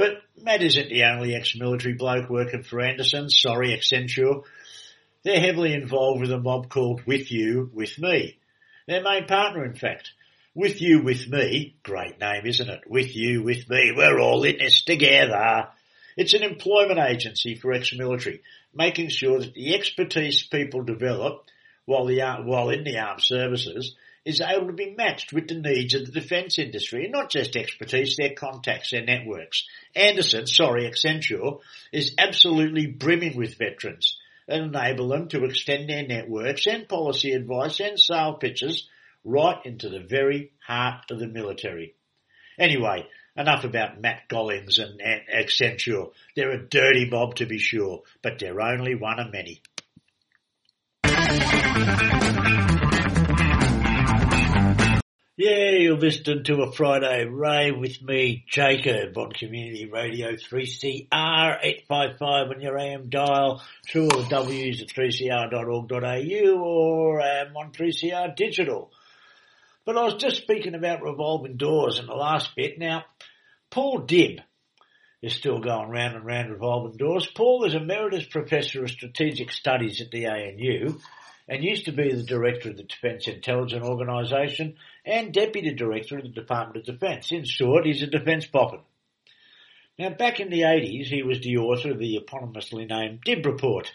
But 0.00 0.22
Matt 0.42 0.62
isn't 0.62 0.88
the 0.88 1.04
only 1.04 1.34
ex-military 1.34 1.92
bloke 1.92 2.30
working 2.30 2.62
for 2.62 2.80
Andersen, 2.80 3.28
Sorry, 3.28 3.76
Accenture. 3.76 4.44
They're 5.24 5.38
heavily 5.38 5.74
involved 5.74 6.22
with 6.22 6.32
a 6.32 6.38
mob 6.38 6.70
called 6.70 7.02
With 7.04 7.30
You, 7.30 7.70
With 7.74 7.98
Me. 7.98 8.38
Their 8.86 9.02
main 9.02 9.26
partner, 9.26 9.62
in 9.62 9.74
fact. 9.74 10.12
With 10.54 10.80
You, 10.80 11.02
With 11.02 11.28
Me. 11.28 11.76
Great 11.82 12.18
name, 12.18 12.46
isn't 12.46 12.70
it? 12.70 12.80
With 12.88 13.14
You, 13.14 13.42
With 13.42 13.68
Me. 13.68 13.92
We're 13.94 14.18
all 14.18 14.42
in 14.44 14.56
this 14.56 14.82
together. 14.84 15.68
It's 16.16 16.32
an 16.32 16.44
employment 16.44 16.98
agency 16.98 17.56
for 17.56 17.74
ex-military, 17.74 18.40
making 18.74 19.10
sure 19.10 19.40
that 19.40 19.52
the 19.52 19.74
expertise 19.74 20.42
people 20.44 20.82
develop 20.82 21.44
while, 21.84 22.06
the, 22.06 22.22
while 22.42 22.70
in 22.70 22.84
the 22.84 22.96
armed 22.96 23.20
services 23.20 23.94
is 24.24 24.40
able 24.40 24.66
to 24.66 24.72
be 24.72 24.94
matched 24.96 25.32
with 25.32 25.48
the 25.48 25.54
needs 25.54 25.94
of 25.94 26.06
the 26.06 26.20
defence 26.20 26.58
industry, 26.58 27.04
and 27.04 27.12
not 27.12 27.30
just 27.30 27.56
expertise, 27.56 28.16
their 28.16 28.34
contacts, 28.34 28.90
their 28.90 29.04
networks. 29.04 29.64
Andersen, 29.94 30.46
sorry, 30.46 30.90
Accenture, 30.90 31.60
is 31.92 32.14
absolutely 32.18 32.86
brimming 32.86 33.36
with 33.36 33.58
veterans 33.58 34.18
and 34.46 34.74
enable 34.74 35.08
them 35.08 35.28
to 35.28 35.44
extend 35.44 35.88
their 35.88 36.06
networks 36.06 36.66
and 36.66 36.88
policy 36.88 37.32
advice 37.32 37.80
and 37.80 37.98
sale 37.98 38.34
pitches 38.34 38.88
right 39.24 39.64
into 39.64 39.88
the 39.88 40.00
very 40.00 40.52
heart 40.66 41.10
of 41.10 41.18
the 41.18 41.26
military. 41.26 41.94
Anyway, 42.58 43.06
enough 43.36 43.64
about 43.64 44.00
Matt 44.00 44.28
Gollings 44.28 44.78
and 44.78 45.00
Accenture. 45.32 46.10
They're 46.36 46.50
a 46.50 46.68
dirty 46.68 47.08
mob 47.08 47.36
to 47.36 47.46
be 47.46 47.58
sure, 47.58 48.02
but 48.22 48.38
they're 48.38 48.60
only 48.60 48.94
one 48.94 49.18
of 49.18 49.32
many. 49.32 49.62
Yeah, 55.42 55.70
you're 55.70 55.96
listening 55.96 56.44
to 56.44 56.60
a 56.64 56.70
Friday 56.70 57.24
Ray 57.24 57.70
with 57.70 58.02
me, 58.02 58.44
Jacob, 58.46 59.16
on 59.16 59.32
Community 59.32 59.88
Radio 59.90 60.32
3CR 60.32 61.06
855 61.10 62.50
on 62.50 62.60
your 62.60 62.76
AM 62.78 63.08
dial, 63.08 63.62
through 63.88 64.10
all 64.10 64.22
the 64.22 64.28
W's 64.28 64.82
at 64.82 64.88
3cr.org.au 64.88 66.62
or 66.62 67.22
um, 67.22 67.56
on 67.56 67.72
3CR 67.72 68.36
Digital. 68.36 68.92
But 69.86 69.96
I 69.96 70.04
was 70.04 70.16
just 70.16 70.36
speaking 70.36 70.74
about 70.74 71.00
revolving 71.00 71.56
doors 71.56 71.98
in 71.98 72.04
the 72.04 72.12
last 72.12 72.54
bit. 72.54 72.78
Now, 72.78 73.06
Paul 73.70 74.02
Dibb 74.02 74.40
is 75.22 75.32
still 75.32 75.60
going 75.60 75.88
round 75.88 76.16
and 76.16 76.26
round 76.26 76.50
revolving 76.50 76.98
doors. 76.98 77.26
Paul 77.34 77.64
is 77.64 77.72
Emeritus 77.72 78.26
Professor 78.26 78.84
of 78.84 78.90
Strategic 78.90 79.52
Studies 79.52 80.02
at 80.02 80.10
the 80.10 80.26
ANU 80.26 80.98
and 81.50 81.64
used 81.64 81.86
to 81.86 81.92
be 81.92 82.14
the 82.14 82.22
director 82.22 82.70
of 82.70 82.76
the 82.76 82.84
Defence 82.84 83.26
Intelligence 83.26 83.84
Organisation 83.84 84.76
and 85.04 85.34
deputy 85.34 85.74
director 85.74 86.16
of 86.16 86.22
the 86.22 86.28
Department 86.28 86.76
of 86.88 86.94
Defence. 86.94 87.32
In 87.32 87.44
short, 87.44 87.84
he's 87.84 88.02
a 88.02 88.06
defence 88.06 88.46
poppin. 88.46 88.78
Now, 89.98 90.10
back 90.10 90.38
in 90.38 90.48
the 90.48 90.60
80s, 90.60 91.06
he 91.06 91.24
was 91.24 91.40
the 91.40 91.56
author 91.56 91.90
of 91.90 91.98
the 91.98 92.20
eponymously 92.20 92.88
named 92.88 93.24
Dibb 93.26 93.44
Report, 93.44 93.92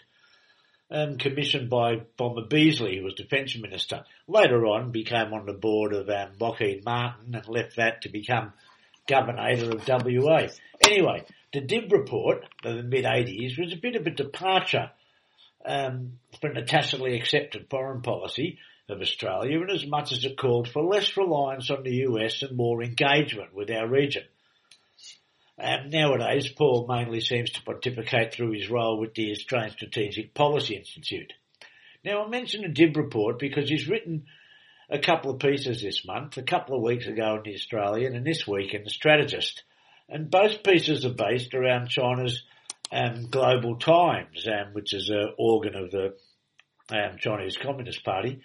um, 0.90 1.16
commissioned 1.16 1.70
by 1.70 2.02
Bomber 2.18 2.46
Beazley, 2.46 2.98
who 2.98 3.04
was 3.04 3.14
Defence 3.14 3.56
Minister. 3.56 4.04
Later 4.28 4.66
on, 4.66 4.92
became 4.92 5.32
on 5.32 5.46
the 5.46 5.54
board 5.54 5.94
of 5.94 6.10
um, 6.10 6.32
Lockheed 6.38 6.84
Martin 6.84 7.34
and 7.34 7.48
left 7.48 7.76
that 7.76 8.02
to 8.02 8.10
become 8.10 8.52
Governor 9.08 9.72
of 9.72 9.88
WA. 9.88 10.48
Anyway, 10.82 11.24
the 11.54 11.62
Dibb 11.62 11.90
Report 11.90 12.44
of 12.64 12.76
the 12.76 12.82
mid-80s 12.82 13.58
was 13.58 13.72
a 13.72 13.80
bit 13.80 13.96
of 13.96 14.06
a 14.06 14.10
departure 14.10 14.90
um, 15.66 16.18
from 16.40 16.54
the 16.54 16.62
tacitly 16.62 17.18
accepted 17.18 17.68
foreign 17.68 18.02
policy 18.02 18.58
of 18.88 19.00
Australia 19.00 19.60
in 19.62 19.70
as 19.70 19.86
much 19.86 20.12
as 20.12 20.24
it 20.24 20.38
called 20.38 20.68
for 20.68 20.82
less 20.82 21.16
reliance 21.16 21.70
on 21.70 21.82
the 21.82 22.04
US 22.08 22.42
and 22.42 22.56
more 22.56 22.82
engagement 22.82 23.52
with 23.52 23.70
our 23.70 23.88
region. 23.88 24.22
And 25.58 25.90
nowadays, 25.90 26.48
Paul 26.48 26.86
mainly 26.88 27.20
seems 27.20 27.50
to 27.52 27.62
pontificate 27.62 28.32
through 28.32 28.52
his 28.52 28.70
role 28.70 29.00
with 29.00 29.14
the 29.14 29.32
Australian 29.32 29.72
Strategic 29.72 30.34
Policy 30.34 30.76
Institute. 30.76 31.32
Now, 32.04 32.24
I 32.24 32.28
mention 32.28 32.62
the 32.62 32.68
Dibb 32.68 32.96
report 32.96 33.38
because 33.38 33.68
he's 33.68 33.88
written 33.88 34.26
a 34.88 34.98
couple 34.98 35.32
of 35.32 35.40
pieces 35.40 35.82
this 35.82 36.06
month, 36.06 36.36
a 36.36 36.42
couple 36.42 36.76
of 36.76 36.82
weeks 36.82 37.06
ago 37.06 37.36
in 37.36 37.42
the 37.42 37.54
Australian 37.54 38.14
and 38.14 38.24
this 38.24 38.46
week 38.46 38.74
in 38.74 38.84
the 38.84 38.90
Strategist. 38.90 39.64
And 40.08 40.30
both 40.30 40.62
pieces 40.62 41.04
are 41.04 41.14
based 41.14 41.54
around 41.54 41.88
China's 41.88 42.44
um, 42.92 43.28
Global 43.30 43.76
Times, 43.76 44.46
um, 44.46 44.72
which 44.72 44.94
is 44.94 45.08
an 45.08 45.34
organ 45.38 45.74
of 45.74 45.90
the 45.90 46.14
um, 46.90 47.16
Chinese 47.18 47.56
Communist 47.56 48.04
Party, 48.04 48.40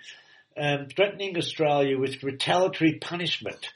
um, 0.58 0.88
threatening 0.96 1.38
Australia 1.38 1.98
with 1.98 2.24
retaliatory 2.24 3.00
punishment 3.00 3.70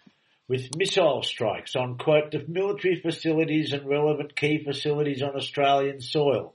with 0.47 0.75
missile 0.75 1.23
strikes 1.23 1.75
on, 1.75 1.97
quote, 1.97 2.31
the 2.31 2.43
military 2.47 2.99
facilities 3.01 3.73
and 3.73 3.87
relevant 3.87 4.35
key 4.35 4.63
facilities 4.63 5.23
on 5.23 5.35
Australian 5.35 6.01
soil 6.01 6.53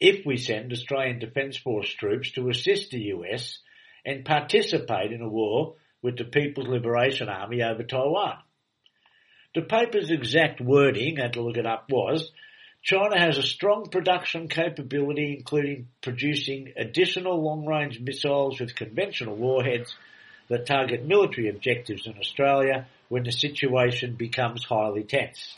if 0.00 0.26
we 0.26 0.36
send 0.36 0.72
Australian 0.72 1.20
Defence 1.20 1.56
Force 1.56 1.88
troops 1.88 2.32
to 2.32 2.48
assist 2.48 2.90
the 2.90 3.12
US 3.14 3.58
and 4.04 4.24
participate 4.24 5.12
in 5.12 5.20
a 5.22 5.28
war 5.28 5.74
with 6.02 6.18
the 6.18 6.24
People's 6.24 6.66
Liberation 6.66 7.28
Army 7.28 7.62
over 7.62 7.84
Taiwan. 7.84 8.38
The 9.54 9.62
paper's 9.62 10.10
exact 10.10 10.60
wording, 10.60 11.20
I 11.20 11.24
had 11.24 11.34
to 11.34 11.42
look 11.42 11.56
it 11.56 11.66
up, 11.66 11.86
was 11.88 12.32
China 12.82 13.16
has 13.18 13.38
a 13.38 13.42
strong 13.42 13.88
production 13.90 14.48
capability, 14.48 15.36
including 15.38 15.88
producing 16.00 16.72
additional 16.76 17.40
long-range 17.40 18.00
missiles 18.00 18.58
with 18.58 18.74
conventional 18.74 19.36
warheads 19.36 19.94
that 20.48 20.66
target 20.66 21.06
military 21.06 21.48
objectives 21.48 22.06
in 22.06 22.18
Australia 22.18 22.86
when 23.08 23.22
the 23.22 23.30
situation 23.30 24.16
becomes 24.16 24.64
highly 24.64 25.04
tense. 25.04 25.54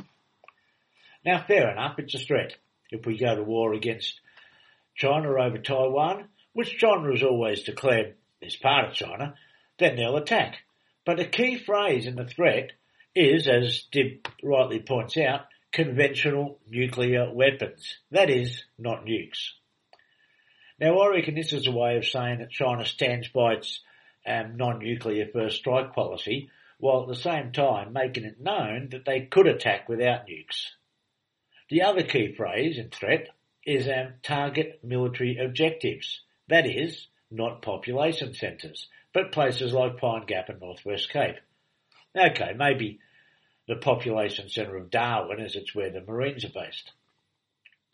Now, 1.25 1.43
fair 1.47 1.71
enough, 1.71 1.99
it's 1.99 2.15
a 2.15 2.19
threat. 2.19 2.57
If 2.91 3.07
we 3.07 3.17
go 3.17 3.35
to 3.35 3.43
war 3.43 3.73
against 3.73 4.21
China 4.95 5.31
over 5.31 5.57
Taiwan, 5.57 6.29
which 6.53 6.77
China 6.77 7.11
has 7.11 7.23
always 7.23 7.63
declared 7.63 8.15
is 8.43 8.57
part 8.57 8.89
of 8.89 8.95
China, 8.95 9.35
then 9.79 9.97
they'll 9.97 10.17
attack. 10.17 10.59
But 11.07 11.17
the 11.17 11.25
key 11.25 11.57
phrase 11.57 12.07
in 12.07 12.17
the 12.17 12.27
threat 12.27 12.73
is, 13.15 13.49
as 13.49 13.85
Dibb 13.93 14.27
rightly 14.43 14.81
points 14.81 15.17
out, 15.17 15.47
conventional 15.75 16.61
nuclear 16.71 17.35
weapons. 17.35 17.97
That 18.13 18.31
is, 18.31 18.65
not 18.79 19.05
nukes. 19.05 19.51
Now 20.79 20.99
I 21.01 21.09
reckon 21.11 21.35
this 21.35 21.53
is 21.53 21.67
a 21.67 21.73
way 21.73 21.97
of 21.97 22.07
saying 22.07 22.39
that 22.39 22.51
China 22.51 22.87
stands 22.87 23.29
by 23.29 23.55
its 23.55 23.81
um, 24.27 24.57
non-nuclear 24.57 25.27
first 25.33 25.59
strike 25.59 25.93
policy, 25.93 26.49
while 26.79 27.03
at 27.03 27.09
the 27.09 27.17
same 27.17 27.51
time 27.53 27.93
making 27.93 28.25
it 28.25 28.41
known 28.41 28.89
that 28.93 29.05
they 29.05 29.23
could 29.23 29.49
attack 29.49 29.89
without 29.89 30.29
nukes. 30.29 30.69
The 31.71 31.83
other 31.83 32.05
key 32.05 32.35
phrase 32.37 32.79
in 32.79 32.91
threat 32.91 33.29
is 33.67 33.89
um, 33.89 34.15
target 34.23 34.79
military 34.85 35.39
objectives. 35.45 36.21
That 36.49 36.67
is, 36.67 37.09
not 37.33 37.63
population 37.63 38.33
centres, 38.35 38.89
but 39.13 39.33
places 39.33 39.73
like 39.73 39.99
Pine 39.99 40.27
Gap 40.27 40.51
and 40.51 40.61
Northwest 40.61 41.11
Cape. 41.11 41.37
Okay, 42.17 42.53
maybe 42.57 43.01
the 43.67 43.77
population 43.77 44.49
centre 44.49 44.77
of 44.77 44.91
Darwin, 44.91 45.41
as 45.41 45.57
it's 45.57 45.75
where 45.75 45.91
the 45.91 46.01
Marines 46.01 46.45
are 46.45 46.49
based. 46.49 46.93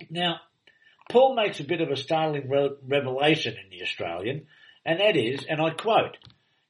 Now, 0.09 0.41
Paul 1.11 1.35
makes 1.35 1.61
a 1.61 1.65
bit 1.65 1.81
of 1.81 1.91
a 1.91 1.97
startling 1.97 2.49
re- 2.49 2.71
revelation 2.87 3.55
in 3.55 3.71
the 3.71 3.83
Australian, 3.83 4.47
and 4.85 5.01
that 5.01 5.17
is, 5.17 5.45
and 5.49 5.61
I 5.61 5.71
quote, 5.71 6.17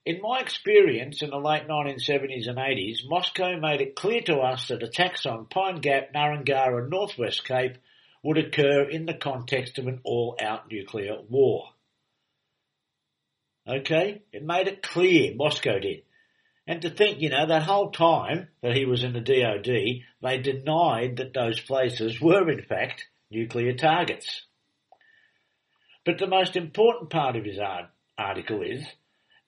in 0.07 0.21
my 0.23 0.41
experience 0.41 1.23
in 1.23 1.31
the 1.31 1.39
late 1.39 1.69
1970s 1.69 2.49
and 2.49 2.59
80s, 2.59 3.07
Moscow 3.07 3.61
made 3.61 3.83
it 3.83 3.95
clear 3.95 4.23
to 4.23 4.39
us 4.39 4.69
that 4.69 4.83
attacks 4.83 5.27
on 5.27 5.47
Pine 5.47 5.77
Gap, 5.77 6.13
Nurrungar 6.15 6.79
and 6.79 6.91
Northwest 6.91 7.45
Cape 7.45 7.77
would 8.23 8.39
occur 8.39 8.89
in 8.89 9.07
the 9.07 9.15
context 9.15 9.79
of 9.79 9.87
an 9.87 10.01
all-out 10.05 10.71
nuclear 10.71 11.19
war. 11.29 11.69
Okay? 13.69 14.23
It 14.33 14.43
made 14.43 14.69
it 14.69 14.83
clear, 14.83 15.35
Moscow 15.35 15.79
did. 15.79 16.03
And 16.71 16.83
to 16.83 16.91
think, 16.91 17.21
you 17.21 17.31
know, 17.31 17.47
that 17.47 17.65
whole 17.65 17.91
time 17.91 18.47
that 18.63 18.77
he 18.77 18.85
was 18.85 19.03
in 19.03 19.13
the 19.13 19.21
DOD, 19.21 20.05
they 20.23 20.39
denied 20.39 21.17
that 21.17 21.35
those 21.35 21.59
places 21.59 22.21
were 22.21 22.49
in 22.49 22.63
fact 22.63 23.09
nuclear 23.29 23.73
targets. 23.73 24.43
But 26.05 26.19
the 26.19 26.29
most 26.29 26.55
important 26.55 27.11
part 27.11 27.35
of 27.35 27.45
his 27.45 27.59
article 28.17 28.63
is 28.63 28.87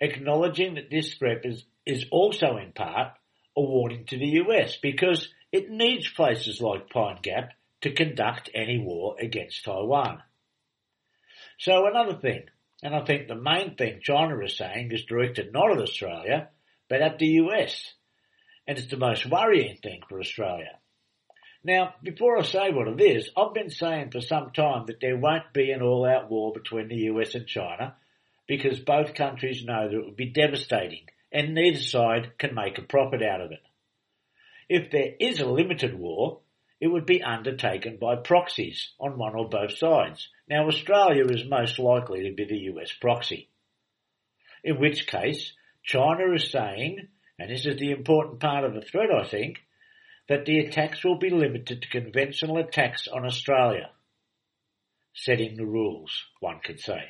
acknowledging 0.01 0.75
that 0.75 0.91
this 0.91 1.15
threat 1.15 1.43
is, 1.45 1.65
is 1.87 2.07
also 2.11 2.57
in 2.57 2.73
part 2.73 3.13
a 3.57 3.61
warning 3.61 4.05
to 4.07 4.19
the 4.19 4.43
US 4.45 4.79
because 4.83 5.29
it 5.53 5.71
needs 5.71 6.11
places 6.11 6.61
like 6.61 6.91
Pine 6.91 7.21
Gap 7.23 7.51
to 7.83 7.93
conduct 7.93 8.51
any 8.53 8.81
war 8.81 9.15
against 9.21 9.65
Taiwan. 9.65 10.25
So 11.57 11.87
another 11.87 12.19
thing, 12.19 12.47
and 12.83 12.97
I 12.97 13.05
think 13.05 13.29
the 13.29 13.37
main 13.37 13.77
thing 13.77 14.01
China 14.03 14.41
is 14.41 14.57
saying 14.57 14.91
is 14.91 15.05
directed 15.05 15.53
not 15.53 15.71
at 15.71 15.79
Australia, 15.79 16.49
but 16.89 17.03
at 17.03 17.19
the 17.19 17.27
US. 17.27 17.95
And 18.67 18.79
it's 18.79 18.89
the 18.89 18.97
most 18.97 19.27
worrying 19.27 19.77
thing 19.83 20.03
for 20.09 20.21
Australia. 20.21 20.79
Now, 21.65 21.95
before 22.03 22.39
I 22.39 22.43
say 22.43 22.71
what 22.73 22.89
it 22.89 23.01
is, 23.01 23.31
I've 23.37 23.55
been 23.55 23.71
saying 23.71 24.11
for 24.11 24.21
some 24.21 24.51
time 24.51 24.87
that 24.87 25.01
there 25.01 25.17
won't 25.17 25.53
be 25.53 25.71
an 25.71 25.83
all-out 25.83 26.31
war 26.31 26.53
between 26.53 26.89
the 26.89 27.05
US 27.13 27.35
and 27.35 27.47
China 27.47 27.95
because 28.47 28.81
both 28.81 29.15
countries 29.15 29.65
know 29.65 29.89
that 29.89 29.97
it 29.97 30.05
would 30.05 30.17
be 30.17 30.31
devastating 30.31 31.07
and 31.31 31.55
neither 31.55 31.81
side 31.81 32.37
can 32.39 32.55
make 32.55 32.79
a 32.79 32.83
profit 32.83 33.23
out 33.23 33.41
of 33.41 33.53
it. 33.53 33.63
If 34.69 34.91
there 34.91 35.15
is 35.19 35.41
a 35.41 35.47
limited 35.47 35.99
war, 35.99 36.41
it 36.81 36.89
would 36.89 37.07
be 37.07 37.23
undertaken 37.23 37.97
by 38.01 38.17
proxies 38.17 38.91
on 38.99 39.17
one 39.17 39.37
or 39.37 39.49
both 39.49 39.79
sides. 39.79 40.29
Now 40.49 40.67
Australia 40.67 41.27
is 41.27 41.45
most 41.49 41.79
likely 41.79 42.25
to 42.25 42.35
be 42.35 42.45
the 42.45 42.73
US 42.73 42.93
proxy. 42.93 43.49
In 44.65 44.81
which 44.81 45.07
case, 45.07 45.53
China 45.83 46.33
is 46.35 46.51
saying, 46.51 47.09
and 47.39 47.51
this 47.51 47.67
is 47.67 47.77
the 47.77 47.91
important 47.91 48.41
part 48.41 48.65
of 48.65 48.75
the 48.75 48.81
threat, 48.83 49.11
I 49.11 49.25
think, 49.25 49.59
that 50.29 50.45
the 50.45 50.61
attacks 50.61 51.05
will 51.05 51.19
be 51.19 51.31
limited 51.31 51.83
to 51.83 51.89
conventional 51.89 52.59
attacks 52.59 53.09
on 53.09 53.27
Australia. 53.27 53.91
Setting 55.15 55.57
the 55.57 55.67
rules, 55.67 56.25
one 56.41 56.61
could 56.65 56.81
say. 56.81 57.03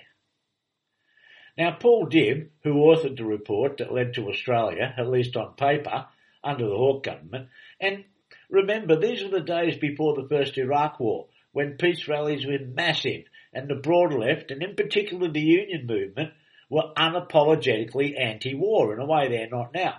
Now, 1.57 1.77
Paul 1.79 2.07
Dibb, 2.07 2.49
who 2.65 2.75
authored 2.75 3.17
the 3.17 3.25
report 3.25 3.77
that 3.77 3.93
led 3.93 4.15
to 4.15 4.29
Australia, 4.29 4.95
at 4.97 5.09
least 5.09 5.37
on 5.37 5.55
paper, 5.55 6.07
under 6.43 6.67
the 6.67 6.77
Hawke 6.77 7.05
government, 7.05 7.49
and 7.79 8.05
remember, 8.49 8.99
these 8.99 9.23
were 9.23 9.39
the 9.39 9.41
days 9.41 9.77
before 9.77 10.15
the 10.15 10.29
first 10.29 10.57
Iraq 10.57 10.99
War, 10.99 11.29
when 11.53 11.77
peace 11.77 12.09
rallies 12.09 12.47
were 12.47 12.59
massive, 12.59 13.25
and 13.53 13.69
the 13.69 13.75
broad 13.75 14.15
left, 14.15 14.51
and 14.51 14.63
in 14.63 14.75
particular 14.75 15.29
the 15.29 15.41
Union 15.41 15.87
movement, 15.87 16.33
were 16.73 16.91
unapologetically 16.97 18.19
anti-war 18.19 18.95
in 18.95 18.99
a 18.99 19.05
way 19.05 19.29
they're 19.29 19.47
not 19.47 19.75
now. 19.75 19.97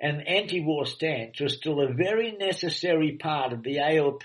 And 0.00 0.26
anti-war 0.26 0.86
stance 0.86 1.38
was 1.38 1.54
still 1.54 1.82
a 1.82 1.92
very 1.92 2.32
necessary 2.32 3.18
part 3.20 3.52
of 3.52 3.62
the 3.62 3.78
ALP 3.78 4.22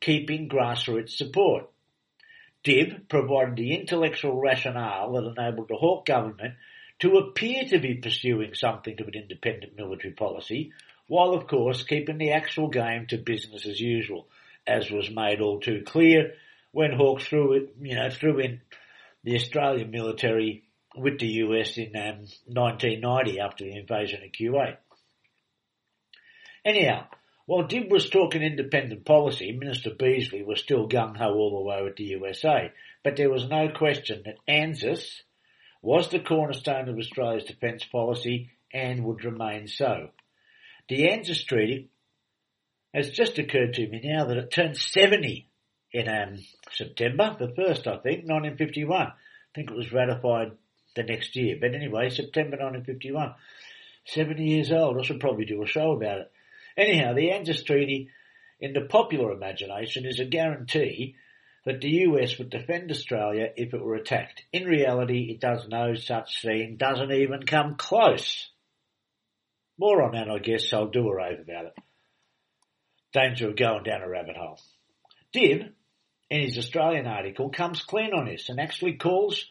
keeping 0.00 0.48
grassroots 0.48 1.10
support. 1.10 1.68
Dibb 2.64 3.06
provided 3.10 3.56
the 3.56 3.74
intellectual 3.74 4.40
rationale 4.40 5.12
that 5.12 5.34
enabled 5.38 5.68
the 5.68 5.76
Hawke 5.76 6.06
government 6.06 6.54
to 7.00 7.18
appear 7.18 7.64
to 7.64 7.78
be 7.78 7.96
pursuing 7.96 8.54
something 8.54 8.98
of 8.98 9.06
an 9.06 9.14
independent 9.14 9.76
military 9.76 10.14
policy, 10.14 10.72
while 11.06 11.34
of 11.34 11.46
course 11.46 11.82
keeping 11.82 12.16
the 12.16 12.32
actual 12.32 12.68
game 12.68 13.04
to 13.08 13.18
business 13.18 13.66
as 13.66 13.78
usual, 13.78 14.26
as 14.66 14.90
was 14.90 15.10
made 15.10 15.42
all 15.42 15.60
too 15.60 15.82
clear 15.84 16.32
when 16.72 16.92
Hawke 16.92 17.20
threw 17.20 17.52
it, 17.52 17.74
you 17.82 17.94
know, 17.94 18.08
threw 18.08 18.38
in 18.38 18.62
the 19.22 19.36
Australian 19.36 19.90
military 19.90 20.63
with 20.96 21.18
the 21.18 21.26
US 21.26 21.76
in 21.76 21.94
um, 21.96 22.26
1990 22.46 23.40
after 23.40 23.64
the 23.64 23.76
invasion 23.76 24.22
of 24.22 24.32
Kuwait. 24.32 24.76
Anyhow, 26.64 27.06
while 27.46 27.68
Dibb 27.68 27.90
was 27.90 28.08
talking 28.08 28.42
independent 28.42 29.04
policy, 29.04 29.52
Minister 29.52 29.90
Beazley 29.90 30.44
was 30.44 30.60
still 30.60 30.88
gung-ho 30.88 31.34
all 31.34 31.58
the 31.58 31.68
way 31.68 31.82
with 31.82 31.96
the 31.96 32.04
USA. 32.04 32.72
But 33.02 33.16
there 33.16 33.30
was 33.30 33.46
no 33.48 33.68
question 33.68 34.22
that 34.24 34.38
ANZUS 34.48 35.22
was 35.82 36.08
the 36.08 36.20
cornerstone 36.20 36.88
of 36.88 36.96
Australia's 36.96 37.44
defence 37.44 37.84
policy 37.84 38.50
and 38.72 39.04
would 39.04 39.24
remain 39.24 39.68
so. 39.68 40.08
The 40.88 41.10
ANZUS 41.10 41.44
Treaty 41.44 41.90
has 42.94 43.10
just 43.10 43.38
occurred 43.38 43.74
to 43.74 43.88
me 43.88 44.00
now 44.02 44.24
that 44.24 44.38
it 44.38 44.50
turned 44.50 44.78
70 44.78 45.46
in 45.92 46.08
um, 46.08 46.38
September, 46.70 47.36
the 47.38 47.48
1st 47.48 47.86
I 47.86 47.98
think, 47.98 48.24
1951. 48.26 49.06
I 49.06 49.12
think 49.54 49.70
it 49.70 49.76
was 49.76 49.92
ratified 49.92 50.52
the 50.94 51.02
next 51.02 51.36
year. 51.36 51.56
But 51.60 51.74
anyway, 51.74 52.10
September 52.10 52.56
1951. 52.56 53.34
70 54.06 54.44
years 54.44 54.72
old. 54.72 54.98
I 54.98 55.02
should 55.02 55.20
probably 55.20 55.44
do 55.44 55.62
a 55.62 55.66
show 55.66 55.92
about 55.92 56.18
it. 56.18 56.32
Anyhow, 56.76 57.14
the 57.14 57.30
ANZUS 57.30 57.64
Treaty, 57.64 58.10
in 58.60 58.72
the 58.72 58.82
popular 58.82 59.32
imagination, 59.32 60.04
is 60.04 60.20
a 60.20 60.24
guarantee 60.24 61.16
that 61.64 61.80
the 61.80 61.88
US 61.88 62.38
would 62.38 62.50
defend 62.50 62.90
Australia 62.90 63.48
if 63.56 63.72
it 63.72 63.82
were 63.82 63.94
attacked. 63.94 64.42
In 64.52 64.64
reality, 64.64 65.30
it 65.30 65.40
does 65.40 65.66
no 65.68 65.94
such 65.94 66.42
thing, 66.42 66.76
doesn't 66.76 67.12
even 67.12 67.44
come 67.44 67.76
close. 67.76 68.50
More 69.78 70.02
on 70.02 70.12
that, 70.12 70.28
I 70.28 70.38
guess, 70.38 70.72
I'll 70.72 70.88
do 70.88 71.08
a 71.08 71.14
rave 71.14 71.40
about 71.40 71.66
it. 71.66 71.74
Danger 73.12 73.48
of 73.48 73.56
going 73.56 73.84
down 73.84 74.02
a 74.02 74.08
rabbit 74.08 74.36
hole. 74.36 74.60
Dibb, 75.32 75.72
in 76.30 76.40
his 76.40 76.58
Australian 76.58 77.06
article, 77.06 77.50
comes 77.50 77.82
clean 77.82 78.12
on 78.12 78.26
this 78.26 78.48
and 78.48 78.60
actually 78.60 78.94
calls 78.94 79.46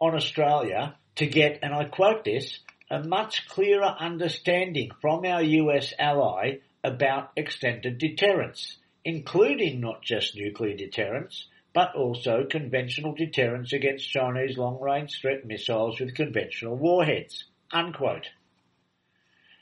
on 0.00 0.14
Australia 0.14 0.94
to 1.16 1.26
get, 1.26 1.60
and 1.62 1.74
I 1.74 1.84
quote 1.84 2.24
this, 2.24 2.58
a 2.90 3.02
much 3.02 3.48
clearer 3.48 3.94
understanding 3.98 4.90
from 5.00 5.24
our 5.24 5.42
US 5.42 5.92
ally 5.98 6.58
about 6.82 7.32
extended 7.36 7.98
deterrence, 7.98 8.78
including 9.04 9.80
not 9.80 10.02
just 10.02 10.36
nuclear 10.36 10.76
deterrence, 10.76 11.46
but 11.74 11.94
also 11.94 12.44
conventional 12.48 13.14
deterrence 13.14 13.72
against 13.72 14.10
Chinese 14.10 14.56
long-range 14.56 15.20
threat 15.20 15.44
missiles 15.44 16.00
with 16.00 16.14
conventional 16.14 16.76
warheads. 16.76 17.44
Unquote. 17.70 18.28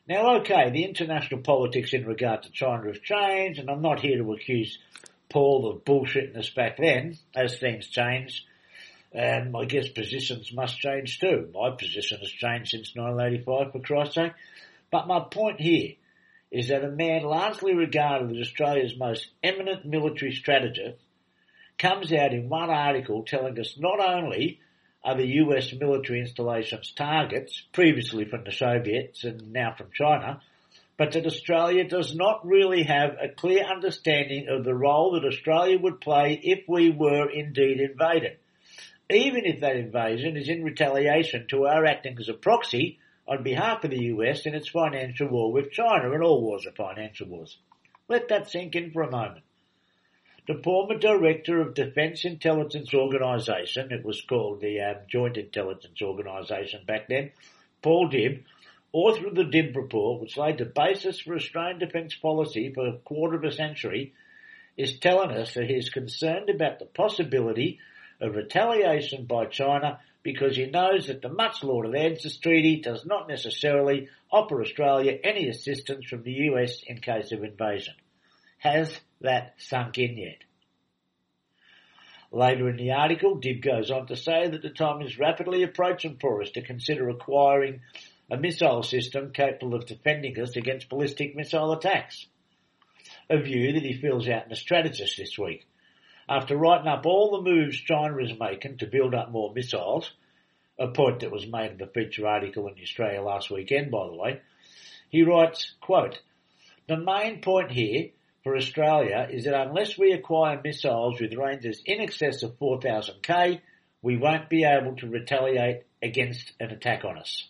Now, 0.09 0.37
okay, 0.37 0.71
the 0.71 0.85
international 0.85 1.41
politics 1.41 1.93
in 1.93 2.07
regard 2.07 2.45
to 2.45 2.53
China 2.53 2.87
have 2.87 3.03
changed, 3.03 3.59
and 3.59 3.69
I'm 3.69 3.83
not 3.83 4.01
here 4.01 4.19
to 4.19 4.33
accuse 4.33 4.79
Paul 5.29 5.69
of 5.69 5.85
bullshitting 5.85 6.37
us 6.37 6.51
back 6.51 6.77
then. 6.77 7.19
As 7.35 7.59
things 7.59 7.89
change, 7.89 8.47
um, 9.17 9.57
I 9.57 9.65
guess 9.65 9.89
positions 9.89 10.53
must 10.53 10.79
change 10.79 11.21
too. 11.21 11.49
My 11.55 11.71
position 11.71 12.19
has 12.19 12.31
changed 12.31 12.71
since 12.71 12.95
1985, 12.95 13.73
for 13.73 13.81
Christ's 13.81 14.15
sake. 14.17 14.33
But 14.91 15.07
my 15.07 15.21
point 15.21 15.61
here 15.61 15.95
is 16.51 16.69
that 16.69 16.85
a 16.85 16.91
man 16.91 17.23
largely 17.23 17.75
regarded 17.75 18.31
as 18.31 18.47
Australia's 18.47 18.97
most 18.97 19.27
eminent 19.43 19.87
military 19.87 20.33
strategist 20.33 20.99
comes 21.79 22.13
out 22.13 22.33
in 22.33 22.49
one 22.49 22.71
article 22.71 23.25
telling 23.25 23.59
us 23.59 23.77
not 23.79 24.01
only 24.01 24.61
are 25.03 25.17
the 25.17 25.37
US 25.43 25.73
military 25.73 26.21
installations 26.21 26.93
targets, 26.93 27.63
previously 27.73 28.25
from 28.25 28.45
the 28.45 28.53
Soviets 28.53 29.25
and 29.25 29.53
now 29.53 29.75
from 29.77 29.89
China, 29.93 30.41
but 30.99 31.13
that 31.13 31.27
Australia 31.27 31.89
does 31.89 32.15
not 32.15 32.47
really 32.47 32.83
have 32.83 33.17
a 33.21 33.29
clear 33.29 33.65
understanding 33.65 34.49
of 34.49 34.65
the 34.65 34.75
role 34.75 35.13
that 35.13 35.27
Australia 35.27 35.79
would 35.79 36.01
play 36.01 36.41
if 36.43 36.65
we 36.69 36.91
were 36.91 37.31
indeed 37.31 37.81
invaded. 37.81 38.39
Even 39.11 39.45
if 39.45 39.61
that 39.61 39.77
invasion 39.77 40.37
is 40.37 40.49
in 40.49 40.65
retaliation 40.65 41.47
to 41.49 41.67
our 41.67 41.85
acting 41.85 42.17
as 42.19 42.29
a 42.29 42.35
proxy 42.35 42.99
on 43.29 43.43
behalf 43.43 43.85
of 43.85 43.91
the 43.91 44.05
US 44.07 44.47
in 44.47 44.55
its 44.55 44.69
financial 44.69 45.29
war 45.29 45.53
with 45.53 45.71
China, 45.71 46.13
and 46.13 46.23
all 46.23 46.43
wars 46.43 46.67
are 46.67 46.73
financial 46.73 47.29
wars. 47.29 47.57
Let 48.09 48.29
that 48.29 48.51
sink 48.51 48.75
in 48.75 48.91
for 48.91 49.03
a 49.03 49.11
moment. 49.11 49.45
The 50.47 50.61
former 50.63 50.97
director 50.97 51.61
of 51.61 51.75
Defence 51.75 52.25
Intelligence 52.25 52.95
Organisation, 52.95 53.91
it 53.91 54.05
was 54.05 54.21
called 54.21 54.61
the 54.61 54.81
um, 54.81 54.97
Joint 55.09 55.37
Intelligence 55.37 56.01
Organisation 56.01 56.85
back 56.87 57.09
then, 57.09 57.33
Paul 57.83 58.09
Dibb, 58.09 58.45
author 58.93 59.27
of 59.27 59.35
the 59.35 59.43
Dibb 59.43 59.75
Report, 59.75 60.21
which 60.21 60.37
laid 60.37 60.59
the 60.59 60.65
basis 60.65 61.21
for 61.21 61.35
Australian 61.35 61.79
defence 61.79 62.15
policy 62.15 62.73
for 62.73 62.87
a 62.87 62.99
quarter 62.99 63.37
of 63.37 63.45
a 63.45 63.51
century, 63.51 64.15
is 64.77 64.99
telling 64.99 65.31
us 65.31 65.55
that 65.55 65.67
he 65.67 65.75
is 65.75 65.91
concerned 65.91 66.49
about 66.49 66.79
the 66.79 66.87
possibility 66.87 67.81
of 68.21 68.35
retaliation 68.35 69.27
by 69.27 69.47
China 69.47 70.01
because 70.23 70.57
he 70.57 70.67
knows 70.67 71.07
that 71.07 71.23
the 71.23 71.29
much 71.29 71.63
lauded 71.63 71.95
ANZUS 71.95 72.39
Treaty 72.39 72.81
does 72.81 73.07
not 73.07 73.29
necessarily 73.29 74.09
offer 74.31 74.61
Australia 74.61 75.19
any 75.23 75.49
assistance 75.49 76.07
from 76.07 76.23
the 76.23 76.33
US 76.33 76.83
in 76.87 77.01
case 77.01 77.33
of 77.33 77.45
invasion. 77.45 77.95
Has 78.59 78.99
that 79.21 79.55
sunk 79.59 79.99
in 79.99 80.17
yet? 80.17 80.39
Later 82.33 82.69
in 82.69 82.77
the 82.77 82.93
article, 82.93 83.41
Dibb 83.41 83.63
goes 83.63 83.91
on 83.91 84.09
to 84.09 84.17
say 84.17 84.49
that 84.49 84.63
the 84.63 84.71
time 84.71 85.01
is 85.01 85.19
rapidly 85.19 85.63
approaching 85.63 86.19
for 86.21 86.43
us 86.43 86.51
to 86.51 86.63
consider 86.63 87.09
acquiring 87.09 87.81
a 88.31 88.37
missile 88.37 88.83
system 88.83 89.33
capable 89.33 89.75
of 89.75 89.87
defending 89.87 90.39
us 90.41 90.57
against 90.57 90.89
ballistic 90.89 91.37
missile 91.37 91.73
attacks. 91.73 92.27
A 93.31 93.41
view 93.41 93.73
that 93.73 93.83
he 93.83 94.01
fills 94.01 94.29
out 94.29 94.45
in 94.45 94.49
the 94.49 94.57
strategist 94.57 95.17
this 95.17 95.39
week. 95.39 95.67
After 96.29 96.57
writing 96.57 96.89
up 96.89 97.07
all 97.07 97.31
the 97.31 97.49
moves 97.49 97.79
China 97.79 98.17
is 98.19 98.39
making 98.39 98.79
to 98.79 98.87
build 98.87 99.15
up 99.15 99.31
more 99.31 99.53
missiles, 99.53 100.11
a 100.79 100.89
point 100.89 101.21
that 101.21 101.31
was 101.31 101.47
made 101.47 101.73
in 101.73 101.79
the 101.79 101.87
feature 101.87 102.27
article 102.27 102.67
in 102.69 102.81
Australia 102.83 103.23
last 103.23 103.51
weekend, 103.51 103.91
by 103.91 104.07
the 104.07 104.15
way, 104.15 104.41
he 105.09 105.23
writes, 105.23 105.75
quote, 105.81 106.21
the 106.89 106.97
main 106.97 107.41
point 107.41 107.71
here 107.71 108.11
for 108.43 108.57
Australia 108.57 109.29
is 109.31 109.45
that 109.45 109.69
unless 109.69 109.97
we 109.97 110.13
acquire 110.13 110.61
missiles 110.63 111.21
with 111.21 111.35
ranges 111.35 111.81
in 111.85 112.01
excess 112.01 112.43
of 112.43 112.59
4,000 112.59 113.23
k, 113.23 113.61
we 114.03 114.17
won't 114.17 114.49
be 114.49 114.65
able 114.65 114.97
to 114.97 115.09
retaliate 115.09 115.83
against 116.03 116.53
an 116.61 116.71
attack 116.71 117.05
on 117.05 117.19
us. 117.19 117.49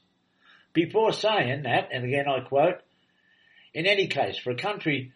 Before 0.72 1.12
saying 1.12 1.62
that, 1.64 1.88
and 1.92 2.04
again 2.04 2.28
I 2.28 2.40
quote, 2.40 2.80
in 3.74 3.86
any 3.86 4.06
case, 4.06 4.38
for 4.38 4.52
a 4.52 4.56
country 4.56 5.12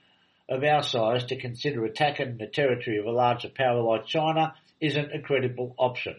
of 0.50 0.64
our 0.64 0.82
size 0.82 1.24
to 1.26 1.40
consider 1.40 1.84
attacking 1.84 2.36
the 2.36 2.46
territory 2.46 2.98
of 2.98 3.06
a 3.06 3.10
larger 3.10 3.48
power 3.48 3.80
like 3.80 4.06
China 4.06 4.54
isn't 4.80 5.14
a 5.14 5.20
credible 5.20 5.74
option. 5.78 6.16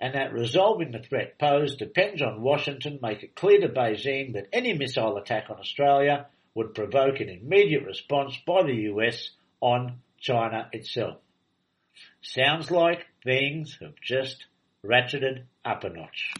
And 0.00 0.14
that 0.14 0.32
resolving 0.32 0.90
the 0.90 0.98
threat 0.98 1.38
posed 1.38 1.78
depends 1.78 2.22
on 2.22 2.42
Washington 2.42 2.98
make 3.00 3.22
it 3.22 3.36
clear 3.36 3.60
to 3.60 3.68
Beijing 3.68 4.32
that 4.32 4.48
any 4.52 4.72
missile 4.72 5.16
attack 5.16 5.50
on 5.50 5.58
Australia 5.58 6.26
would 6.54 6.74
provoke 6.74 7.20
an 7.20 7.28
immediate 7.28 7.84
response 7.84 8.36
by 8.46 8.62
the 8.62 8.90
US 8.92 9.30
on 9.60 10.00
China 10.18 10.68
itself. 10.72 11.18
Sounds 12.22 12.70
like 12.70 13.06
things 13.22 13.78
have 13.80 13.94
just 14.02 14.46
ratcheted 14.84 15.44
up 15.64 15.84
a 15.84 15.90
notch. 15.90 16.32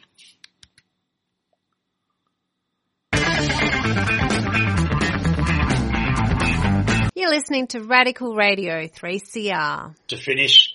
You're 7.22 7.30
listening 7.30 7.68
to 7.68 7.80
Radical 7.84 8.34
Radio 8.34 8.88
3CR. 8.88 9.94
To 10.08 10.16
finish 10.16 10.74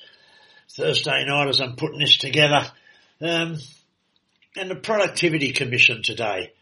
Thursday 0.69 1.25
night 1.25 1.49
as 1.49 1.59
I'm 1.59 1.75
putting 1.75 1.99
this 1.99 2.15
together, 2.15 2.71
um, 3.19 3.57
and 4.55 4.71
the 4.71 4.77
Productivity 4.77 5.51
Commission 5.51 6.03
today 6.03 6.53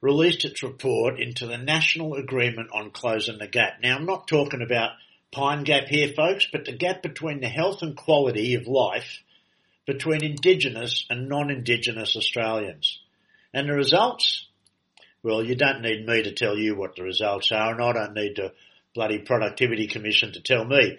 released 0.00 0.44
its 0.44 0.62
report 0.62 1.18
into 1.18 1.48
the 1.48 1.58
National 1.58 2.14
Agreement 2.14 2.68
on 2.72 2.92
Closing 2.92 3.38
the 3.38 3.48
Gap. 3.48 3.80
Now, 3.82 3.96
I'm 3.96 4.06
not 4.06 4.28
talking 4.28 4.62
about 4.62 4.90
Pine 5.32 5.64
Gap 5.64 5.88
here, 5.88 6.12
folks, 6.14 6.46
but 6.52 6.64
the 6.64 6.76
gap 6.76 7.02
between 7.02 7.40
the 7.40 7.48
health 7.48 7.82
and 7.82 7.96
quality 7.96 8.54
of 8.54 8.68
life 8.68 9.24
between 9.86 10.24
Indigenous 10.24 11.04
and 11.10 11.28
non-Indigenous 11.28 12.14
Australians. 12.14 13.00
And 13.52 13.68
the 13.68 13.74
results? 13.74 14.46
Well, 15.24 15.42
you 15.42 15.56
don't 15.56 15.82
need 15.82 16.06
me 16.06 16.22
to 16.22 16.30
tell 16.30 16.56
you 16.56 16.76
what 16.76 16.94
the 16.94 17.02
results 17.02 17.50
are, 17.50 17.72
and 17.72 17.82
I 17.82 17.92
don't 17.92 18.14
need 18.14 18.36
the 18.36 18.52
bloody 18.96 19.18
Productivity 19.18 19.86
Commission 19.86 20.32
to 20.32 20.40
tell 20.40 20.64
me. 20.64 20.98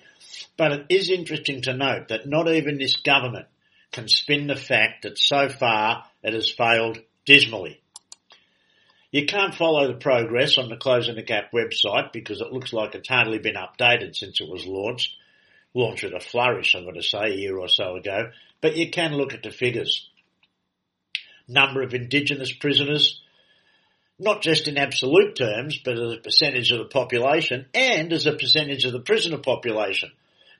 But 0.56 0.72
it 0.72 0.86
is 0.90 1.10
interesting 1.10 1.64
to 1.64 1.76
note 1.76 2.08
that 2.08 2.28
not 2.28 2.48
even 2.48 2.78
this 2.78 2.96
government 2.96 3.48
can 3.92 4.08
spin 4.08 4.48
the 4.48 4.56
fact 4.56 5.04
that 5.04 5.18
so 5.18 5.50
far 5.50 6.06
it 6.24 6.34
has 6.34 6.50
failed 6.50 7.00
dismally. 7.26 7.82
You 9.12 9.26
can't 9.26 9.56
follow 9.56 9.88
the 9.88 10.00
progress 10.00 10.58
on 10.58 10.70
the 10.70 10.78
Closing 10.78 11.16
the 11.16 11.24
Gap 11.24 11.52
website 11.52 12.14
because 12.14 12.40
it 12.40 12.52
looks 12.52 12.72
like 12.72 12.94
it's 12.94 13.10
hardly 13.10 13.40
been 13.40 13.56
updated 13.56 14.16
since 14.16 14.40
it 14.40 14.50
was 14.50 14.66
launched. 14.66 15.16
Launched 15.74 16.04
with 16.04 16.14
a 16.14 16.20
flourish, 16.20 16.76
I'm 16.76 16.84
going 16.84 16.96
to 16.96 17.04
say, 17.04 17.32
a 17.32 17.36
year 17.36 17.58
or 17.58 17.70
so 17.70 17.96
ago. 17.96 18.32
But 18.62 18.78
you 18.78 18.90
can 18.90 19.14
look 19.14 19.34
at 19.34 19.44
the 19.44 19.52
figures. 19.52 20.10
Number 21.48 21.82
of 21.82 21.94
Indigenous 21.94 22.52
prisoners, 22.52 23.22
not 24.20 24.42
just 24.42 24.68
in 24.68 24.78
absolute 24.78 25.36
terms, 25.36 25.80
but 25.84 25.98
as 25.98 26.14
a 26.14 26.22
percentage 26.22 26.72
of 26.72 26.80
the 26.80 26.86
population 26.86 27.68
and 27.74 28.12
as 28.12 28.26
a 28.26 28.34
percentage 28.34 28.84
of 28.86 28.92
the 28.92 29.00
prisoner 29.00 29.38
population. 29.38 30.12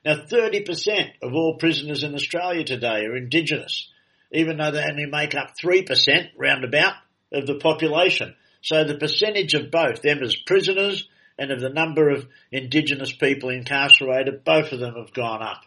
Now 0.04 0.14
30% 0.14 1.10
of 1.22 1.34
all 1.34 1.56
prisoners 1.58 2.04
in 2.04 2.14
Australia 2.14 2.64
today 2.64 3.04
are 3.04 3.16
Indigenous, 3.16 3.88
even 4.32 4.58
though 4.58 4.70
they 4.70 4.84
only 4.84 5.06
make 5.06 5.34
up 5.34 5.54
3% 5.60 6.30
roundabout 6.36 6.94
of 7.32 7.46
the 7.46 7.56
population. 7.56 8.34
So 8.62 8.84
the 8.84 8.96
percentage 8.96 9.54
of 9.54 9.70
both 9.70 10.02
them 10.02 10.22
as 10.22 10.36
prisoners 10.36 11.08
and 11.36 11.50
of 11.50 11.60
the 11.60 11.68
number 11.68 12.10
of 12.10 12.26
Indigenous 12.52 13.12
people 13.12 13.50
incarcerated, 13.50 14.44
both 14.44 14.72
of 14.72 14.80
them 14.80 14.94
have 14.94 15.12
gone 15.12 15.42
up. 15.42 15.62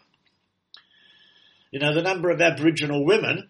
You 1.70 1.80
know, 1.80 1.94
the 1.94 2.02
number 2.02 2.30
of 2.30 2.40
Aboriginal 2.40 3.04
women 3.04 3.48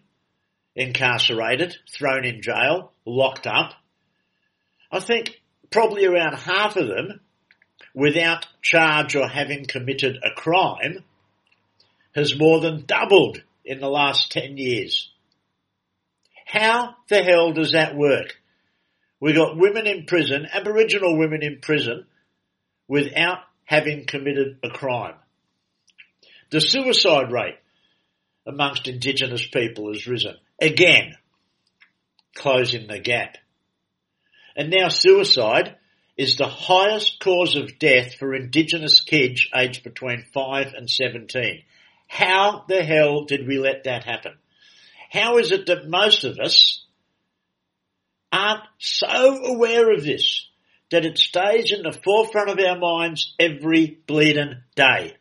incarcerated, 0.74 1.76
thrown 1.90 2.24
in 2.24 2.40
jail, 2.40 2.92
locked 3.04 3.46
up, 3.46 3.74
I 4.92 5.00
think 5.00 5.40
probably 5.70 6.04
around 6.04 6.34
half 6.34 6.76
of 6.76 6.86
them, 6.86 7.20
without 7.94 8.46
charge 8.60 9.16
or 9.16 9.26
having 9.26 9.64
committed 9.64 10.18
a 10.22 10.30
crime, 10.30 11.02
has 12.14 12.38
more 12.38 12.60
than 12.60 12.84
doubled 12.84 13.42
in 13.64 13.80
the 13.80 13.88
last 13.88 14.30
10 14.32 14.58
years. 14.58 15.10
How 16.46 16.94
the 17.08 17.22
hell 17.22 17.52
does 17.54 17.72
that 17.72 17.96
work? 17.96 18.38
We've 19.18 19.36
got 19.36 19.56
women 19.56 19.86
in 19.86 20.04
prison, 20.04 20.46
Aboriginal 20.52 21.16
women 21.16 21.42
in 21.42 21.60
prison, 21.62 22.06
without 22.86 23.38
having 23.64 24.04
committed 24.04 24.58
a 24.62 24.68
crime. 24.68 25.14
The 26.50 26.60
suicide 26.60 27.32
rate 27.32 27.56
amongst 28.46 28.88
Indigenous 28.88 29.46
people 29.46 29.92
has 29.92 30.06
risen. 30.06 30.34
Again, 30.60 31.14
closing 32.34 32.88
the 32.88 32.98
gap. 32.98 33.38
And 34.56 34.70
now 34.70 34.88
suicide 34.88 35.76
is 36.16 36.36
the 36.36 36.48
highest 36.48 37.20
cause 37.20 37.56
of 37.56 37.78
death 37.78 38.14
for 38.14 38.34
Indigenous 38.34 39.00
kids 39.00 39.46
aged 39.54 39.82
between 39.82 40.24
5 40.34 40.74
and 40.74 40.88
17. 40.88 41.62
How 42.06 42.64
the 42.68 42.82
hell 42.82 43.24
did 43.24 43.46
we 43.46 43.58
let 43.58 43.84
that 43.84 44.04
happen? 44.04 44.34
How 45.10 45.38
is 45.38 45.52
it 45.52 45.66
that 45.66 45.88
most 45.88 46.24
of 46.24 46.38
us 46.38 46.84
aren't 48.30 48.64
so 48.78 49.44
aware 49.44 49.92
of 49.92 50.04
this 50.04 50.46
that 50.90 51.06
it 51.06 51.18
stays 51.18 51.72
in 51.72 51.82
the 51.82 51.98
forefront 52.04 52.50
of 52.50 52.58
our 52.58 52.78
minds 52.78 53.34
every 53.38 53.98
bleeding 54.06 54.62
day? 54.74 55.16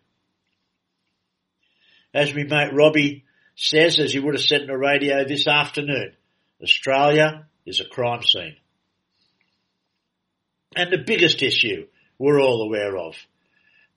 as 2.13 2.33
me 2.33 2.43
mate 2.43 2.73
Robbie 2.73 3.25
says, 3.55 3.99
as 3.99 4.13
he 4.13 4.19
would 4.19 4.35
have 4.35 4.43
said 4.43 4.61
in 4.61 4.67
the 4.67 4.77
radio 4.77 5.25
this 5.25 5.47
afternoon, 5.47 6.13
Australia 6.61 7.45
is 7.65 7.79
a 7.79 7.85
crime 7.85 8.23
scene. 8.23 8.55
And 10.75 10.91
the 10.91 11.03
biggest 11.05 11.41
issue 11.41 11.87
we're 12.17 12.41
all 12.41 12.61
aware 12.61 12.95
of. 12.97 13.15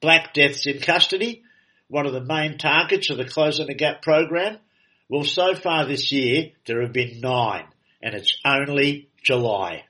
Black 0.01 0.35
deaths 0.35 0.67
in 0.67 0.81
custody, 0.81 1.43
one 1.89 2.07
of 2.07 2.13
the 2.13 2.25
main 2.25 2.59
targets 2.59 3.11
of 3.11 3.17
the 3.17 3.25
Closing 3.25 3.67
the 3.67 3.75
Gap 3.75 4.03
program. 4.03 4.59
Well, 5.09 5.25
so 5.25 5.55
far 5.55 5.87
this 5.87 6.11
year, 6.11 6.51
there 6.67 6.83
have 6.83 6.93
been 6.93 7.21
nine, 7.21 7.67
and 8.03 8.15
it's 8.15 8.37
only 8.45 9.09
July. 9.23 9.85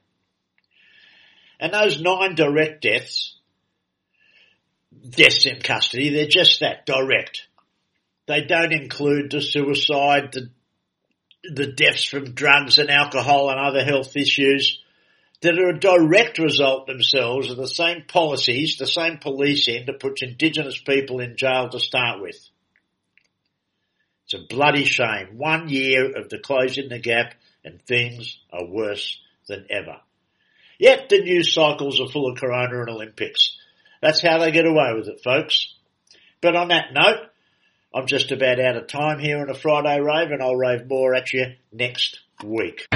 And 1.58 1.72
those 1.72 2.00
nine 2.00 2.34
direct 2.34 2.82
deaths, 2.82 3.36
deaths 5.08 5.46
in 5.46 5.60
custody, 5.60 6.10
they're 6.10 6.26
just 6.26 6.60
that, 6.60 6.84
direct. 6.84 7.46
They 8.26 8.42
don't 8.42 8.72
include 8.72 9.30
the 9.30 9.40
suicide, 9.40 10.32
the, 10.32 10.50
the 11.44 11.72
deaths 11.72 12.04
from 12.04 12.34
drugs 12.34 12.78
and 12.78 12.90
alcohol 12.90 13.50
and 13.50 13.60
other 13.60 13.84
health 13.84 14.16
issues 14.16 14.80
that 15.44 15.58
are 15.58 15.68
a 15.68 15.78
direct 15.78 16.38
result 16.38 16.86
themselves 16.86 17.50
of 17.50 17.56
the 17.56 17.68
same 17.68 18.04
policies, 18.08 18.76
the 18.78 18.86
same 18.86 19.18
policing 19.18 19.84
that 19.86 20.00
puts 20.00 20.22
Indigenous 20.22 20.78
people 20.78 21.20
in 21.20 21.36
jail 21.36 21.68
to 21.68 21.78
start 21.78 22.20
with. 22.20 22.36
It's 24.24 24.34
a 24.34 24.46
bloody 24.48 24.84
shame. 24.84 25.36
One 25.36 25.68
year 25.68 26.16
of 26.16 26.30
the 26.30 26.38
closing 26.38 26.88
the 26.88 26.98
gap 26.98 27.34
and 27.62 27.80
things 27.82 28.38
are 28.52 28.66
worse 28.66 29.20
than 29.46 29.66
ever. 29.68 29.96
Yet 30.78 31.10
the 31.10 31.20
news 31.20 31.52
cycles 31.52 32.00
are 32.00 32.08
full 32.08 32.32
of 32.32 32.38
Corona 32.38 32.80
and 32.80 32.88
Olympics. 32.88 33.58
That's 34.00 34.22
how 34.22 34.38
they 34.38 34.50
get 34.50 34.66
away 34.66 34.92
with 34.94 35.08
it, 35.08 35.22
folks. 35.22 35.74
But 36.40 36.56
on 36.56 36.68
that 36.68 36.94
note, 36.94 37.28
I'm 37.94 38.06
just 38.06 38.32
about 38.32 38.60
out 38.60 38.76
of 38.76 38.86
time 38.86 39.18
here 39.18 39.40
on 39.40 39.50
a 39.50 39.54
Friday 39.54 40.00
rave 40.00 40.30
and 40.30 40.42
I'll 40.42 40.56
rave 40.56 40.88
more 40.88 41.14
at 41.14 41.32
you 41.34 41.54
next 41.70 42.18
week. 42.42 42.86